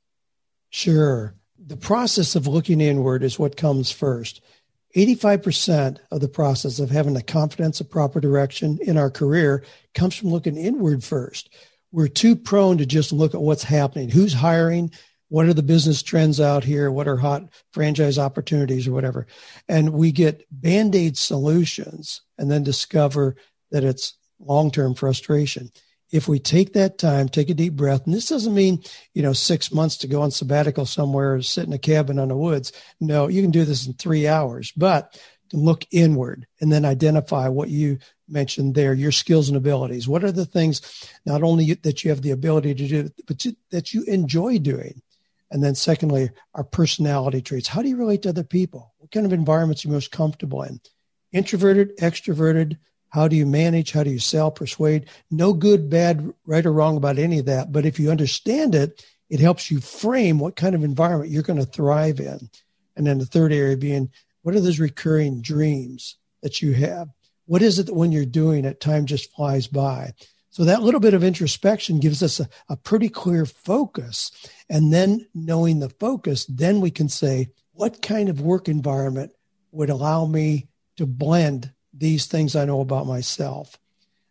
[0.71, 1.35] Sure.
[1.59, 4.41] The process of looking inward is what comes first.
[4.97, 10.15] 85% of the process of having the confidence of proper direction in our career comes
[10.15, 11.55] from looking inward first.
[11.93, 14.93] We're too prone to just look at what's happening, who's hiring,
[15.29, 19.27] what are the business trends out here, what are hot franchise opportunities or whatever.
[19.69, 23.37] And we get band aid solutions and then discover
[23.71, 25.71] that it's long term frustration
[26.11, 28.83] if we take that time, take a deep breath, and this doesn't mean,
[29.15, 32.29] you know, six months to go on sabbatical somewhere or sit in a cabin on
[32.29, 32.73] the woods.
[33.01, 37.49] No, you can do this in three hours, but to look inward and then identify
[37.49, 40.09] what you mentioned there, your skills and abilities.
[40.09, 43.93] What are the things not only that you have the ability to do, but that
[43.93, 45.01] you enjoy doing?
[45.51, 47.69] And then secondly, our personality traits.
[47.69, 48.93] How do you relate to other people?
[48.99, 50.81] What kind of environments are you most comfortable in?
[51.33, 52.77] Introverted, extroverted,
[53.11, 53.93] how do you manage?
[53.93, 55.07] How do you sell, persuade?
[55.31, 57.73] No good, bad, right or wrong about any of that.
[57.73, 61.59] But if you understand it, it helps you frame what kind of environment you're going
[61.59, 62.51] to thrive in.
[62.97, 64.11] And then the third area being
[64.43, 67.09] what are those recurring dreams that you have?
[67.47, 70.13] What is it that when you're doing it, time just flies by?
[70.51, 74.33] So that little bit of introspection gives us a, a pretty clear focus.
[74.69, 79.33] And then knowing the focus, then we can say, what kind of work environment
[79.73, 83.79] would allow me to blend these things I know about myself.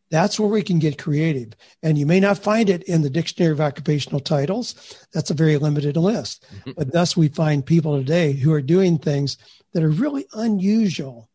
[0.09, 1.53] That's where we can get creative.
[1.83, 4.97] And you may not find it in the Dictionary of Occupational Titles.
[5.13, 6.45] That's a very limited list.
[6.49, 6.71] Mm-hmm.
[6.77, 9.37] But thus, we find people today who are doing things
[9.73, 11.29] that are really unusual.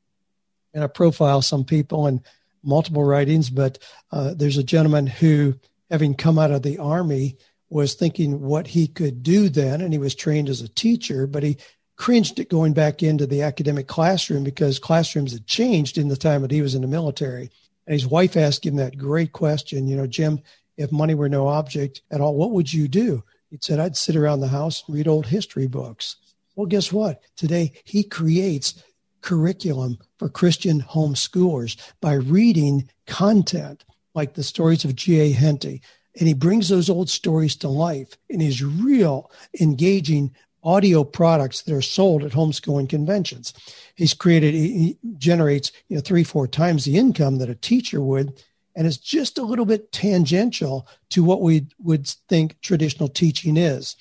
[0.73, 2.23] And I profile some people in
[2.62, 3.79] multiple writings, but
[4.11, 5.55] uh, there's a gentleman who,
[5.90, 7.37] having come out of the Army,
[7.70, 9.81] was thinking what he could do then.
[9.81, 11.57] And he was trained as a teacher, but he
[11.96, 16.42] cringed at going back into the academic classroom because classrooms had changed in the time
[16.42, 17.51] that he was in the military.
[17.87, 20.40] And his wife asked him that great question, you know, Jim,
[20.77, 23.22] if money were no object at all, what would you do?
[23.51, 26.16] He said, I'd sit around the house and read old history books.
[26.57, 27.22] Well, guess what?
[27.37, 28.83] Today he creates
[29.20, 35.32] curriculum for Christian homeschoolers by reading content like the stories of G.A.
[35.32, 35.82] Henty.
[36.16, 40.32] And he brings those old stories to life in his real engaging
[40.62, 43.52] audio products that are sold at homeschooling conventions.
[43.96, 48.44] He's created, he generates, you know, three, four times the income that a teacher would.
[48.76, 53.96] And it's just a little bit tangential to what we would think traditional teaching is.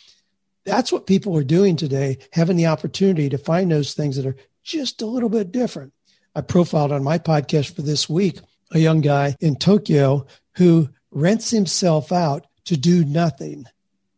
[0.66, 4.38] That's what people are doing today, having the opportunity to find those things that are
[4.64, 5.94] just a little bit different.
[6.36, 8.40] I profiled on my podcast for this week
[8.72, 13.66] a young guy in Tokyo who rents himself out to do nothing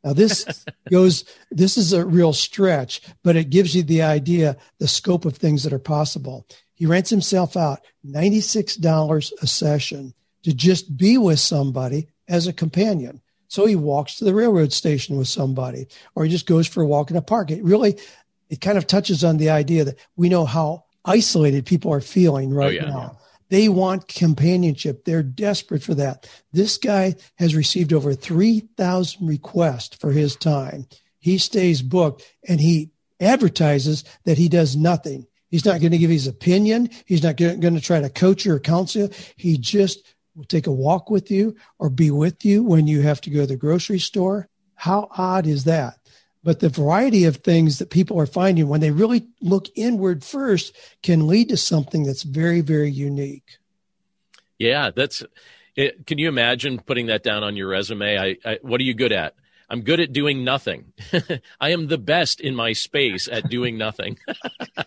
[0.03, 0.45] now this
[0.91, 5.37] goes, this is a real stretch, but it gives you the idea, the scope of
[5.37, 6.45] things that are possible.
[6.73, 13.21] He rents himself out $96 a session to just be with somebody as a companion.
[13.47, 16.87] So he walks to the railroad station with somebody, or he just goes for a
[16.87, 17.51] walk in a park.
[17.51, 17.99] It really,
[18.49, 22.53] it kind of touches on the idea that we know how isolated people are feeling
[22.53, 22.99] oh, right oh, yeah, now.
[22.99, 23.19] Yeah.
[23.49, 25.05] They want companionship.
[25.05, 26.27] They're desperate for that.
[26.53, 30.87] This guy has received over 3,000 requests for his time.
[31.19, 32.89] He stays booked and he
[33.19, 35.27] advertises that he does nothing.
[35.49, 36.89] He's not going to give his opinion.
[37.05, 39.09] He's not going to try to coach you or counsel you.
[39.35, 43.21] He just will take a walk with you or be with you when you have
[43.21, 44.49] to go to the grocery store.
[44.73, 45.99] How odd is that?
[46.43, 50.75] But the variety of things that people are finding when they really look inward first
[51.01, 53.57] can lead to something that's very very unique.
[54.57, 55.23] Yeah that's
[55.75, 58.17] it, can you imagine putting that down on your resume?
[58.17, 59.35] I, I what are you good at?
[59.69, 60.93] I'm good at doing nothing.
[61.59, 64.19] I am the best in my space at doing nothing.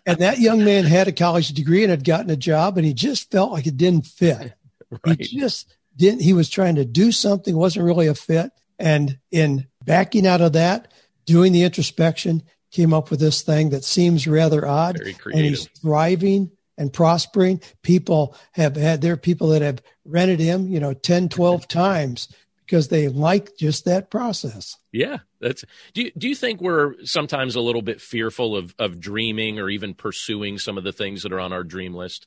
[0.09, 2.95] And that young man had a college degree and had gotten a job and he
[2.95, 4.55] just felt like it didn't fit.
[5.05, 5.19] Right.
[5.19, 8.53] he just didn't he was trying to do something wasn't really a fit.
[8.79, 10.93] And in backing out of that
[11.27, 14.99] doing the introspection, came up with this thing that seems rather odd.
[15.01, 17.61] And he's thriving and prospering.
[17.83, 22.29] People have had, there are people that have rented him, you know, 10, 12 times
[22.65, 24.77] because they like just that process.
[24.93, 25.65] Yeah, that's.
[25.95, 29.71] Do you, do you think we're sometimes a little bit fearful of of dreaming or
[29.71, 32.27] even pursuing some of the things that are on our dream list?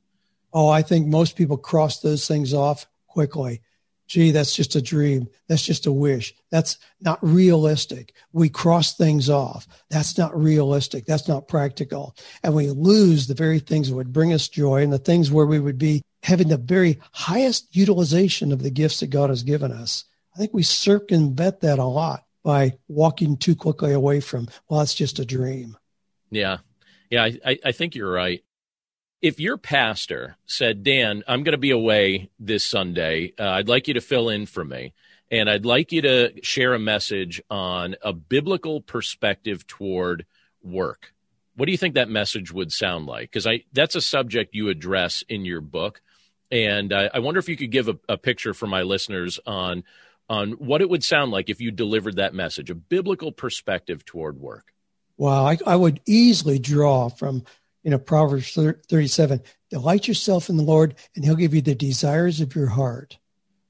[0.53, 3.61] Oh, I think most people cross those things off quickly
[4.09, 5.29] gee, that's just a dream.
[5.47, 6.33] That's just a wish.
[6.49, 8.13] That's not realistic.
[8.33, 9.67] We cross things off.
[9.89, 11.05] That's not realistic.
[11.05, 12.15] That's not practical.
[12.43, 15.45] And we lose the very things that would bring us joy and the things where
[15.45, 19.71] we would be having the very highest utilization of the gifts that God has given
[19.71, 20.05] us.
[20.35, 24.95] I think we circumvent that a lot by walking too quickly away from, well, it's
[24.95, 25.77] just a dream.
[26.31, 26.57] Yeah.
[27.11, 28.43] Yeah, I, I think you're right
[29.21, 33.87] if your pastor said, Dan, I'm going to be away this Sunday, uh, I'd like
[33.87, 34.93] you to fill in for me.
[35.31, 40.25] And I'd like you to share a message on a biblical perspective toward
[40.63, 41.13] work.
[41.55, 43.29] What do you think that message would sound like?
[43.29, 46.01] Because I that's a subject you address in your book,
[46.49, 49.83] and I, I wonder if you could give a, a picture for my listeners on
[50.29, 54.39] on what it would sound like if you delivered that message, a biblical perspective toward
[54.39, 54.73] work.
[55.17, 57.43] Wow, I, I would easily draw from
[57.83, 62.41] you know Proverbs thirty-seven: delight yourself in the Lord, and He'll give you the desires
[62.41, 63.17] of your heart.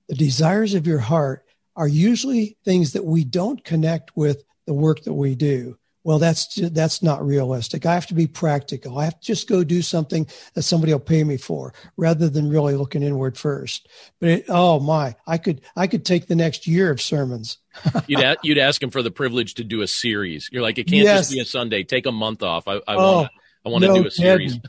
[0.07, 1.45] The desires of your heart
[1.75, 5.77] are usually things that we don't connect with the work that we do.
[6.03, 7.85] Well that's that's not realistic.
[7.85, 8.97] I have to be practical.
[8.97, 12.49] I have to just go do something that somebody will pay me for rather than
[12.49, 13.87] really looking inward first.
[14.19, 17.57] But it, oh my i could i could take the next year of sermons.
[18.07, 20.49] You'd, a, you'd ask him for the privilege to do a series.
[20.51, 21.19] You're like it can't yes.
[21.19, 21.83] just be a sunday.
[21.83, 22.67] Take a month off.
[22.67, 23.31] I, I oh, want
[23.65, 24.59] i want to no do a series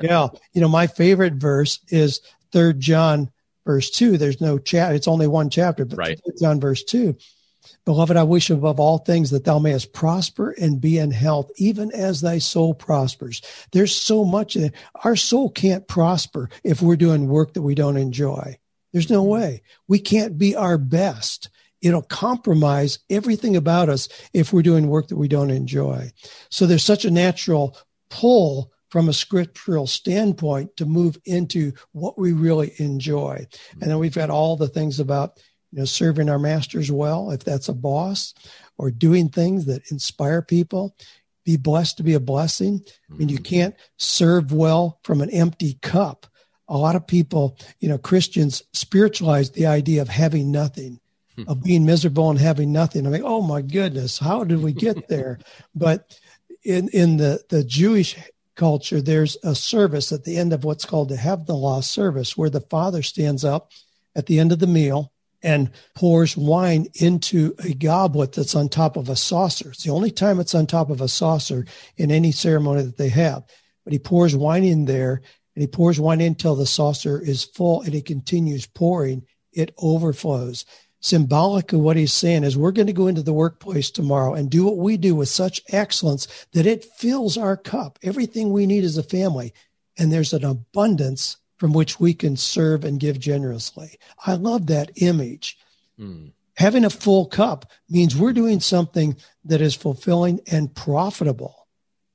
[0.00, 2.20] yeah you know my favorite verse is
[2.52, 3.30] third john
[3.66, 6.20] verse 2 there's no chat it's only one chapter but right.
[6.40, 7.16] john verse 2
[7.84, 11.90] Beloved, I wish above all things that thou mayest prosper and be in health, even
[11.92, 13.40] as thy soul prospers.
[13.72, 14.56] There's so much.
[15.04, 18.58] Our soul can't prosper if we're doing work that we don't enjoy.
[18.92, 19.62] There's no way.
[19.86, 21.50] We can't be our best.
[21.80, 26.12] It'll compromise everything about us if we're doing work that we don't enjoy.
[26.50, 27.76] So there's such a natural
[28.10, 33.46] pull from a scriptural standpoint to move into what we really enjoy.
[33.72, 35.38] And then we've got all the things about
[35.72, 38.34] you know, serving our masters well, if that's a boss,
[38.78, 40.96] or doing things that inspire people.
[41.44, 42.82] Be blessed to be a blessing.
[43.10, 43.44] I mean, you mm-hmm.
[43.44, 46.26] can't serve well from an empty cup.
[46.68, 51.00] A lot of people, you know, Christians spiritualize the idea of having nothing,
[51.36, 51.44] hmm.
[51.48, 53.06] of being miserable and having nothing.
[53.06, 55.38] I mean, oh my goodness, how did we get there?
[55.74, 56.18] but
[56.68, 58.16] in in the the Jewish
[58.54, 62.36] culture, there's a service at the end of what's called the have the Havdalah service,
[62.36, 63.70] where the father stands up
[64.14, 68.96] at the end of the meal and pours wine into a goblet that's on top
[68.96, 69.70] of a saucer.
[69.70, 71.64] It's the only time it's on top of a saucer
[71.96, 73.44] in any ceremony that they have.
[73.84, 75.22] But he pours wine in there
[75.54, 79.24] and he pours wine in until the saucer is full and he continues pouring.
[79.52, 80.66] It overflows.
[81.00, 84.50] Symbolic of what he's saying is we're going to go into the workplace tomorrow and
[84.50, 88.82] do what we do with such excellence that it fills our cup, everything we need
[88.82, 89.54] as a family.
[89.96, 93.98] And there's an abundance from which we can serve and give generously.
[94.26, 95.58] I love that image.
[95.98, 96.32] Mm.
[96.56, 101.68] Having a full cup means we're doing something that is fulfilling and profitable.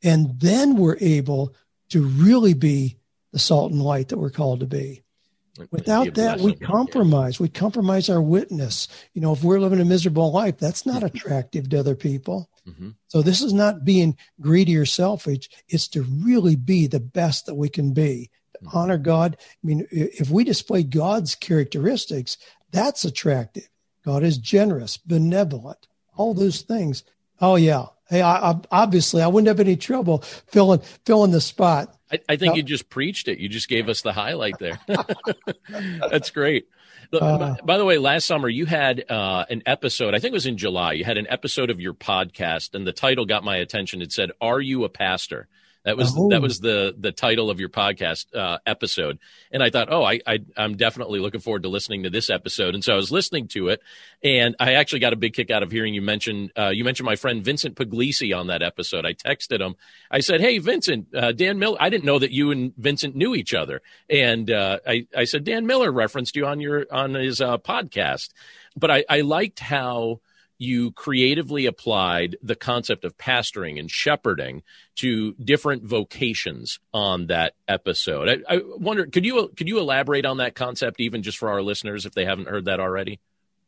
[0.03, 1.55] And then we're able
[1.89, 2.97] to really be
[3.31, 5.02] the salt and light that we're called to be.
[5.71, 7.39] Without that, we compromise.
[7.39, 8.87] We compromise our witness.
[9.13, 12.49] You know, if we're living a miserable life, that's not attractive to other people.
[12.67, 12.91] Mm-hmm.
[13.07, 15.49] So this is not being greedy or selfish.
[15.67, 18.31] It's to really be the best that we can be
[18.71, 19.37] honor God.
[19.39, 22.37] I mean, if we display God's characteristics,
[22.71, 23.69] that's attractive.
[24.05, 27.03] God is generous, benevolent, all those things.
[27.41, 27.85] Oh yeah.
[28.09, 31.95] Hey, I, I, obviously I wouldn't have any trouble filling filling the spot.
[32.11, 33.39] I, I think you just preached it.
[33.39, 34.79] You just gave us the highlight there.
[36.09, 36.67] that's great.
[37.11, 40.13] Uh, by the way, last summer you had uh, an episode.
[40.15, 40.93] I think it was in July.
[40.93, 44.01] You had an episode of your podcast, and the title got my attention.
[44.01, 45.47] It said, "Are you a pastor?"
[45.83, 46.29] That was oh.
[46.29, 49.19] that was the the title of your podcast uh, episode,
[49.51, 52.73] and I thought, oh, I, I am definitely looking forward to listening to this episode.
[52.73, 53.81] And so I was listening to it,
[54.23, 57.05] and I actually got a big kick out of hearing you mention uh, you mentioned
[57.05, 59.05] my friend Vincent Puglisi on that episode.
[59.05, 59.75] I texted him.
[60.09, 61.77] I said, hey, Vincent, uh, Dan Miller.
[61.81, 65.43] I didn't know that you and Vincent knew each other, and uh, I I said
[65.43, 68.29] Dan Miller referenced you on your on his uh, podcast,
[68.77, 70.21] but I I liked how
[70.57, 74.63] you creatively applied the concept of pastoring and shepherding
[74.95, 78.29] to different vocations on that episode.
[78.29, 81.61] I, I wonder, could you could you elaborate on that concept even just for our
[81.61, 83.19] listeners if they haven't heard that already?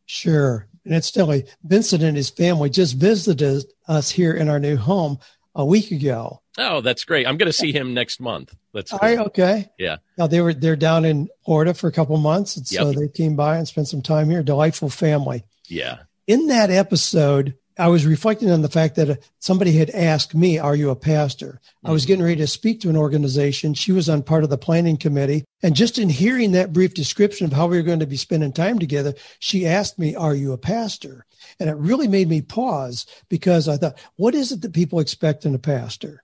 [0.06, 0.68] Sure.
[0.84, 5.18] And it's incidentally, Vincent and his family just visited us here in our new home
[5.56, 6.42] a week ago.
[6.58, 7.28] Oh, that's great.
[7.28, 8.56] I'm going to see him next month.
[8.74, 9.00] That's cool.
[9.02, 9.70] right, okay.
[9.80, 9.98] Yeah.
[10.18, 13.36] Now they were they're down in Florida for a couple months, and so they came
[13.36, 14.44] by and spent some time here.
[14.44, 15.44] Delightful family.
[15.68, 20.58] Yeah in that episode, I was reflecting on the fact that somebody had asked me,
[20.58, 21.60] Are you a pastor?
[21.84, 22.08] I was mm-hmm.
[22.08, 23.74] getting ready to speak to an organization.
[23.74, 25.44] She was on part of the planning committee.
[25.62, 28.54] And just in hearing that brief description of how we were going to be spending
[28.54, 31.26] time together, she asked me, Are you a pastor?
[31.60, 35.46] And it really made me pause because I thought, What is it that people expect
[35.46, 36.24] in a pastor?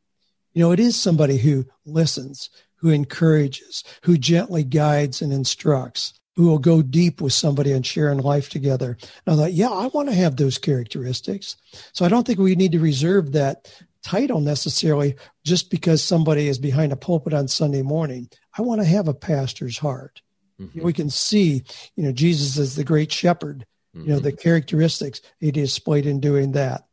[0.53, 6.47] You know, it is somebody who listens, who encourages, who gently guides and instructs who
[6.47, 8.97] will go deep with somebody and sharing life together.
[9.25, 11.57] And I thought, yeah, I want to have those characteristics.
[11.93, 13.71] So I don't think we need to reserve that
[14.03, 18.29] title necessarily just because somebody is behind a pulpit on Sunday morning.
[18.57, 20.21] I want to have a pastor's heart.
[20.59, 20.81] Mm-hmm.
[20.81, 21.63] We can see,
[21.95, 23.65] you know, Jesus as the great shepherd
[23.95, 24.07] Mm-hmm.
[24.07, 26.85] You know, the characteristics he displayed in doing that.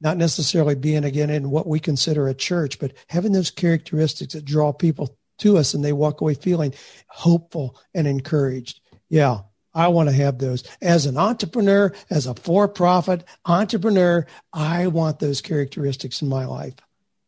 [0.00, 4.46] Not necessarily being again in what we consider a church, but having those characteristics that
[4.46, 6.74] draw people to us and they walk away feeling
[7.08, 8.80] hopeful and encouraged.
[9.08, 9.40] Yeah,
[9.74, 10.64] I want to have those.
[10.80, 16.74] As an entrepreneur, as a for profit entrepreneur, I want those characteristics in my life.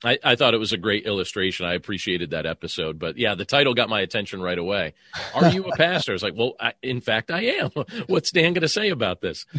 [0.05, 1.67] I, I, thought it was a great illustration.
[1.67, 2.99] I appreciated that episode.
[2.99, 4.95] But yeah, the title got my attention right away.
[5.35, 6.13] Are you a pastor?
[6.13, 7.71] It's like, well, I, in fact, I am.
[8.07, 9.47] What's Dan going to say about this?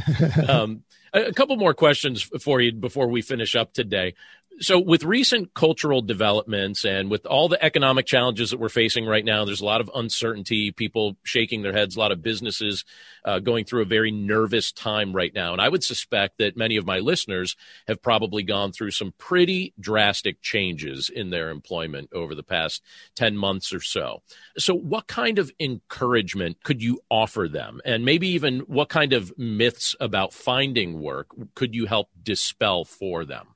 [0.47, 0.83] Um,
[1.13, 4.15] a, a couple more questions for you before we finish up today
[4.59, 9.25] so with recent cultural developments and with all the economic challenges that we're facing right
[9.25, 12.85] now there's a lot of uncertainty people shaking their heads a lot of businesses
[13.25, 15.53] uh, going through a very nervous time right now.
[15.53, 17.55] And i would suspect that many of my listeners
[17.87, 22.81] have probably gone through some pretty drastic changes in their employment over the past
[23.15, 24.21] 10 months or so.
[24.57, 27.81] So what kind of encouragement could you offer them?
[27.85, 33.25] And maybe even what kind of myths about finding work could you help dispel for
[33.25, 33.52] them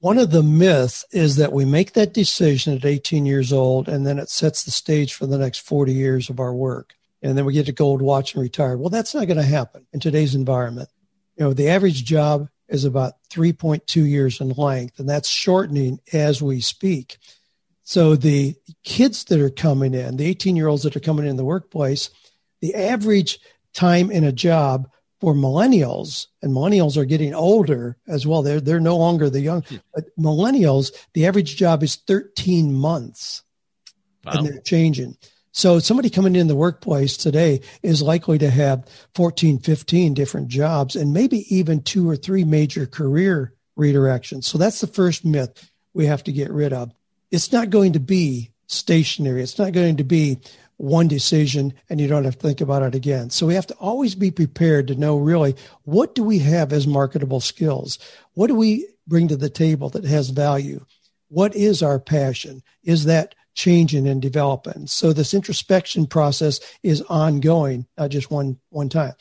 [0.00, 4.06] one of the myths is that we make that decision at 18 years old and
[4.06, 6.94] then it sets the stage for the next 40 years of our work.
[7.22, 8.78] And then we get a gold watch and retire.
[8.78, 10.88] Well, that's not going to happen in today's environment.
[11.36, 16.40] You know, the average job is about 3.2 years in length, and that's shortening as
[16.40, 17.18] we speak.
[17.82, 21.36] So the kids that are coming in, the 18 year olds that are coming in
[21.36, 22.08] the workplace,
[22.62, 23.38] the average
[23.74, 24.88] time in a job
[25.20, 28.42] for millennials, and millennials are getting older as well.
[28.42, 29.76] They're they're no longer the young, hmm.
[29.94, 33.42] but millennials, the average job is 13 months,
[34.24, 34.32] wow.
[34.34, 35.16] and they're changing.
[35.52, 40.96] So somebody coming in the workplace today is likely to have 14, 15 different jobs,
[40.96, 44.44] and maybe even two or three major career redirections.
[44.44, 46.92] So that's the first myth we have to get rid of.
[47.30, 49.42] It's not going to be stationary.
[49.42, 50.38] It's not going to be
[50.80, 53.28] one decision and you don't have to think about it again.
[53.28, 56.86] So we have to always be prepared to know really what do we have as
[56.86, 57.98] marketable skills?
[58.32, 60.86] What do we bring to the table that has value?
[61.28, 62.62] What is our passion?
[62.82, 64.86] Is that changing and developing?
[64.86, 69.12] So this introspection process is ongoing, not just one one time.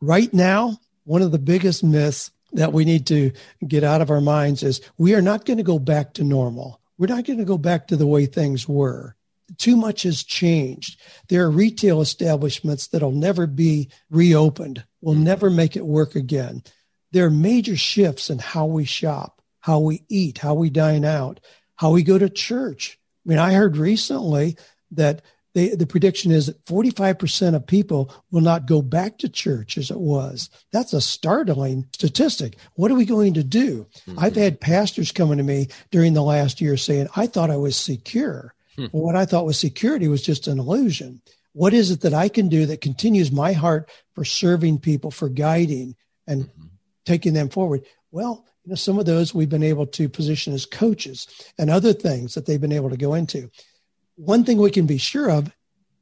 [0.00, 3.32] Right now, one of the biggest myths that we need to
[3.68, 6.80] get out of our minds is we are not going to go back to normal.
[6.96, 9.14] We're not going to go back to the way things were
[9.62, 11.00] too much has changed.
[11.28, 16.64] There are retail establishments that'll never be reopened, will never make it work again.
[17.12, 21.38] There are major shifts in how we shop, how we eat, how we dine out,
[21.76, 22.98] how we go to church.
[23.24, 24.56] I mean, I heard recently
[24.90, 25.22] that
[25.54, 29.92] they, the prediction is that 45% of people will not go back to church as
[29.92, 30.50] it was.
[30.72, 32.56] That's a startling statistic.
[32.74, 33.86] What are we going to do?
[34.08, 34.18] Mm-hmm.
[34.18, 37.76] I've had pastors coming to me during the last year saying, I thought I was
[37.76, 38.54] secure.
[38.76, 38.86] Hmm.
[38.86, 41.20] What I thought was security was just an illusion.
[41.52, 45.28] What is it that I can do that continues my heart for serving people, for
[45.28, 45.94] guiding
[46.26, 46.66] and mm-hmm.
[47.04, 47.84] taking them forward?
[48.10, 51.26] Well, you know, some of those we've been able to position as coaches
[51.58, 53.50] and other things that they've been able to go into.
[54.16, 55.52] One thing we can be sure of,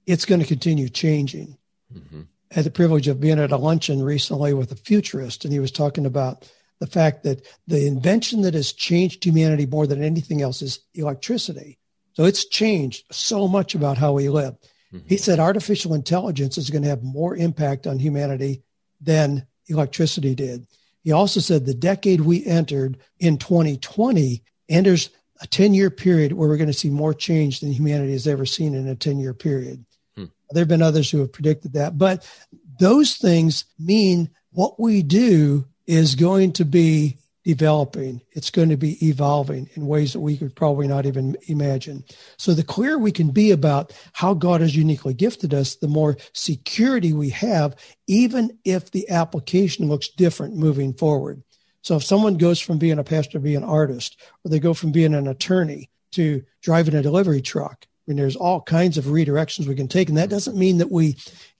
[0.06, 1.56] it's going to continue changing.
[1.92, 2.22] Mm-hmm.
[2.50, 5.60] I had the privilege of being at a luncheon recently with a futurist, and he
[5.60, 6.50] was talking about
[6.80, 11.78] the fact that the invention that has changed humanity more than anything else is electricity.
[12.20, 14.52] So it's changed so much about how we live.
[14.92, 15.08] Mm-hmm.
[15.08, 18.62] He said artificial intelligence is going to have more impact on humanity
[19.00, 20.66] than electricity did.
[21.02, 25.08] He also said the decade we entered in 2020 enters
[25.40, 28.44] a 10 year period where we're going to see more change than humanity has ever
[28.44, 29.82] seen in a 10 year period.
[30.14, 30.26] Hmm.
[30.50, 32.30] There have been others who have predicted that, but
[32.78, 38.20] those things mean what we do is going to be developing.
[38.32, 42.05] It's going to be evolving in ways that we could probably not even imagine.
[42.36, 46.16] So the clearer we can be about how God has uniquely gifted us, the more
[46.32, 47.76] security we have,
[48.07, 51.43] even if the application looks different moving forward.
[51.82, 54.74] So if someone goes from being a pastor to being an artist, or they go
[54.74, 59.07] from being an attorney to driving a delivery truck, I mean, there's all kinds of
[59.07, 60.09] redirections we can take.
[60.09, 61.16] And that doesn't mean that we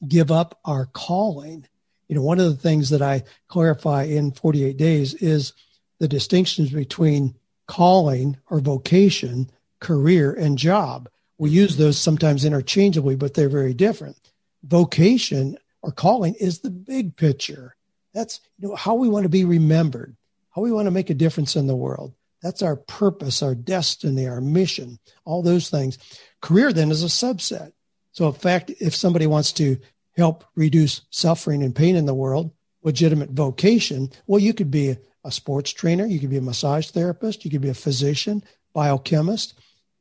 [0.07, 1.67] give up our calling.
[2.09, 5.55] You know, one of the things that I clarify in 48 days is
[6.01, 7.37] the distinctions between
[7.69, 9.49] calling or vocation,
[9.79, 11.09] career, and job.
[11.39, 14.17] We use those sometimes interchangeably, but they're very different.
[14.65, 17.77] Vocation or calling is the big picture.
[18.13, 20.17] That's you know, how we want to be remembered,
[20.51, 22.13] how we want to make a difference in the world.
[22.43, 25.99] That's our purpose, our destiny, our mission, all those things.
[26.41, 27.73] Career then is a subset.
[28.13, 29.79] So, in fact, if somebody wants to
[30.17, 32.51] help reduce suffering and pain in the world,
[32.83, 37.45] legitimate vocation, well, you could be a sports trainer, you could be a massage therapist,
[37.45, 38.43] you could be a physician,
[38.73, 39.55] biochemist,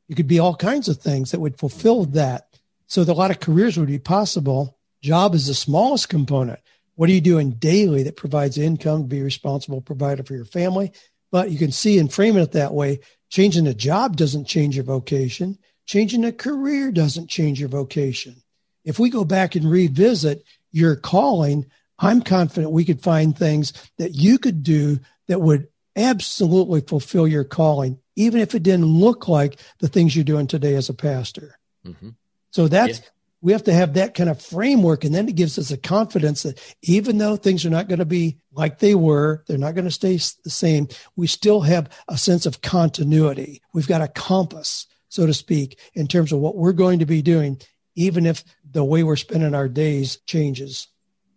[0.08, 2.46] you could be all kinds of things that would fulfill that.
[2.86, 4.76] So that a lot of careers would be possible.
[5.00, 6.58] Job is the smallest component.
[6.96, 10.44] What are you doing daily that provides income to be a responsible provider for your
[10.44, 10.92] family?
[11.30, 13.00] But you can see and frame it that way.
[13.28, 15.56] Changing a job doesn't change your vocation.
[15.86, 18.42] Changing a career doesn't change your vocation.
[18.84, 20.42] If we go back and revisit
[20.72, 21.66] your calling,
[22.00, 24.98] I'm confident we could find things that you could do
[25.28, 30.24] that would absolutely fulfill your calling, even if it didn't look like the things you're
[30.24, 31.58] doing today as a pastor.
[31.86, 32.10] Mm-hmm.
[32.52, 33.06] So that's, yeah.
[33.42, 35.04] we have to have that kind of framework.
[35.04, 38.06] And then it gives us a confidence that even though things are not going to
[38.06, 42.16] be like they were, they're not going to stay the same, we still have a
[42.16, 43.60] sense of continuity.
[43.74, 47.22] We've got a compass, so to speak, in terms of what we're going to be
[47.22, 47.60] doing,
[47.94, 50.88] even if the way we're spending our days changes.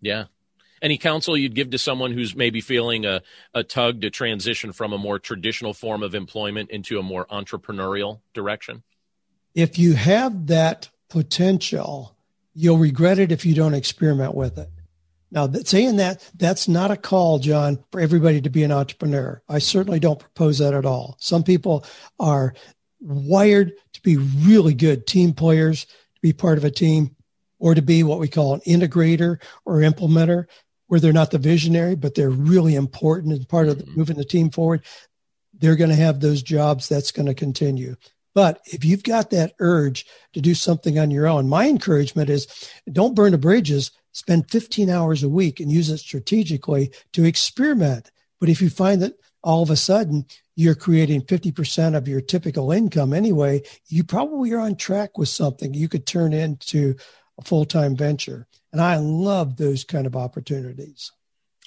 [0.02, 0.26] Yeah.
[0.84, 3.22] Any counsel you'd give to someone who's maybe feeling a,
[3.54, 8.20] a tug to transition from a more traditional form of employment into a more entrepreneurial
[8.34, 8.84] direction?
[9.56, 12.18] If you have that potential,
[12.54, 14.70] you'll regret it if you don't experiment with it.
[15.32, 19.42] Now, saying that, that's not a call, John, for everybody to be an entrepreneur.
[19.48, 21.16] I certainly don't propose that at all.
[21.18, 21.86] Some people
[22.20, 22.54] are
[23.00, 27.16] wired to be really good team players, to be part of a team,
[27.58, 30.48] or to be what we call an integrator or implementer
[30.94, 33.98] where they're not the visionary, but they're really important and part of the, mm-hmm.
[33.98, 34.84] moving the team forward,
[35.52, 36.88] they're going to have those jobs.
[36.88, 37.96] That's going to continue.
[38.36, 42.46] But if you've got that urge to do something on your own, my encouragement is
[42.92, 43.90] don't burn the bridges.
[44.12, 48.12] Spend 15 hours a week and use it strategically to experiment.
[48.40, 52.72] But if you find that all of a sudden you're creating 50% of your typical
[52.72, 56.98] income anyway, you probably are on track with something you could turn into
[57.40, 58.48] a full time venture.
[58.72, 61.12] And I love those kind of opportunities.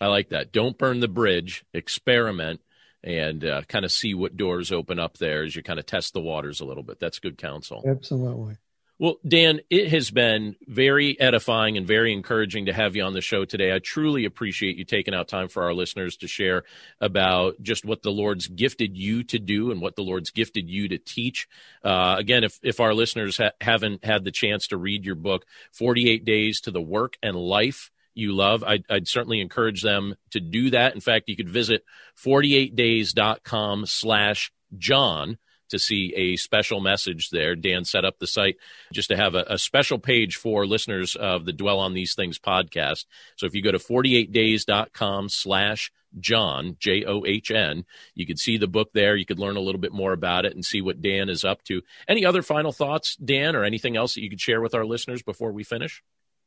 [0.01, 0.53] I like that.
[0.53, 2.61] Don't burn the bridge, experiment,
[3.03, 6.13] and uh, kind of see what doors open up there as you kind of test
[6.13, 6.99] the waters a little bit.
[7.01, 7.83] That's good counsel.
[7.87, 8.57] Absolutely.
[8.99, 13.21] Well, Dan, it has been very edifying and very encouraging to have you on the
[13.21, 13.75] show today.
[13.75, 16.65] I truly appreciate you taking out time for our listeners to share
[16.99, 20.89] about just what the Lord's gifted you to do and what the Lord's gifted you
[20.89, 21.47] to teach.
[21.85, 25.45] Uh, again, if, if our listeners ha- haven't had the chance to read your book,
[25.73, 30.41] 48 Days to the Work and Life you love, I'd, I'd certainly encourage them to
[30.41, 30.95] do that.
[30.95, 31.85] In fact, you could visit
[32.25, 35.37] 48days.com slash John
[35.71, 37.55] to see a special message there.
[37.55, 38.57] Dan set up the site
[38.93, 42.39] just to have a, a, special page for listeners of the Dwell on These Things
[42.39, 43.05] podcast.
[43.37, 48.57] So if you go to 48days.com slash John, J O H N, you could see
[48.57, 49.17] the book there.
[49.17, 51.63] You could learn a little bit more about it and see what Dan is up
[51.65, 51.83] to.
[52.09, 55.23] Any other final thoughts, Dan, or anything else that you could share with our listeners
[55.23, 56.03] before we finish?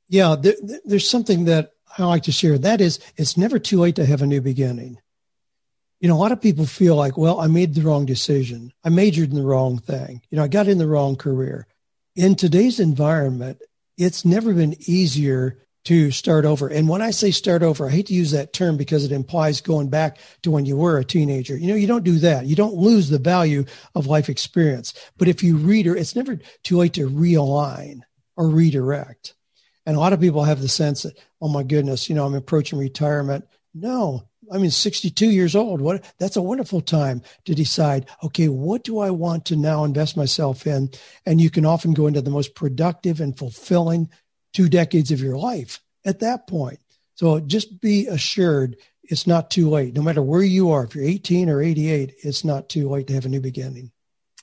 [0.07, 0.55] Yeah, there,
[0.85, 2.57] there's something that I like to share.
[2.57, 4.99] That is, it's never too late to have a new beginning
[5.99, 8.71] you know, a lot of people feel like, well, I made the wrong decision.
[8.83, 10.21] I majored in the wrong thing.
[10.29, 11.67] You know, I got in the wrong career.
[12.15, 13.61] In today's environment,
[13.97, 16.67] it's never been easier to start over.
[16.67, 19.61] And when I say start over, I hate to use that term because it implies
[19.61, 21.57] going back to when you were a teenager.
[21.57, 22.45] You know, you don't do that.
[22.45, 24.93] You don't lose the value of life experience.
[25.17, 28.01] But if you read or it's never too late to realign
[28.37, 29.33] or redirect.
[29.85, 32.35] And a lot of people have the sense that, oh my goodness, you know, I'm
[32.35, 33.47] approaching retirement.
[33.73, 35.81] No, I mean, 62 years old.
[35.81, 40.17] What that's a wonderful time to decide, okay, what do I want to now invest
[40.17, 40.89] myself in?
[41.25, 44.09] And you can often go into the most productive and fulfilling
[44.53, 46.79] two decades of your life at that point.
[47.15, 49.95] So just be assured it's not too late.
[49.95, 53.13] No matter where you are, if you're 18 or 88, it's not too late to
[53.13, 53.91] have a new beginning.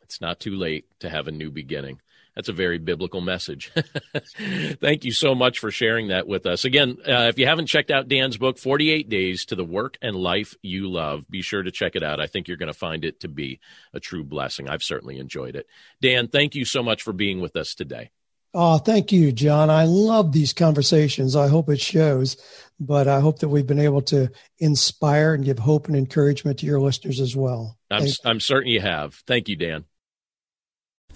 [0.02, 2.00] It's not too late to have a new beginning.
[2.36, 3.72] That's a very biblical message.
[4.36, 6.66] Thank you so much for sharing that with us.
[6.66, 10.14] Again, uh, if you haven't checked out Dan's book, 48 Days to the Work and
[10.14, 12.20] Life You Love, be sure to check it out.
[12.20, 13.58] I think you're going to find it to be
[13.94, 14.68] a true blessing.
[14.68, 15.66] I've certainly enjoyed it.
[16.02, 18.10] Dan, thank you so much for being with us today.
[18.52, 19.70] Oh, thank you, John.
[19.70, 21.36] I love these conversations.
[21.36, 22.36] I hope it shows,
[22.78, 26.66] but I hope that we've been able to inspire and give hope and encouragement to
[26.66, 27.78] your listeners as well.
[27.90, 29.14] I'm, I'm certain you have.
[29.26, 29.84] Thank you, Dan.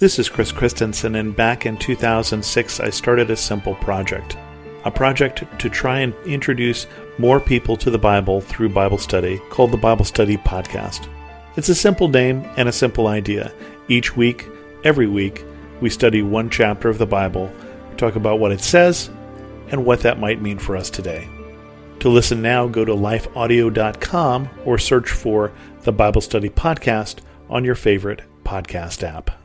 [0.00, 4.34] This is Chris Christensen, and back in 2006, I started a simple project.
[4.86, 6.86] A project to try and introduce
[7.18, 11.06] more people to the Bible through Bible study called the Bible Study Podcast.
[11.56, 13.52] It's a simple name and a simple idea.
[13.88, 14.48] Each week,
[14.84, 15.44] every week,
[15.82, 17.52] we study one chapter of the Bible,
[17.98, 19.10] talk about what it says,
[19.68, 21.28] and what that might mean for us today.
[21.98, 27.18] To listen now, go to lifeaudio.com or search for the Bible Study Podcast
[27.50, 29.39] on your favorite podcast app.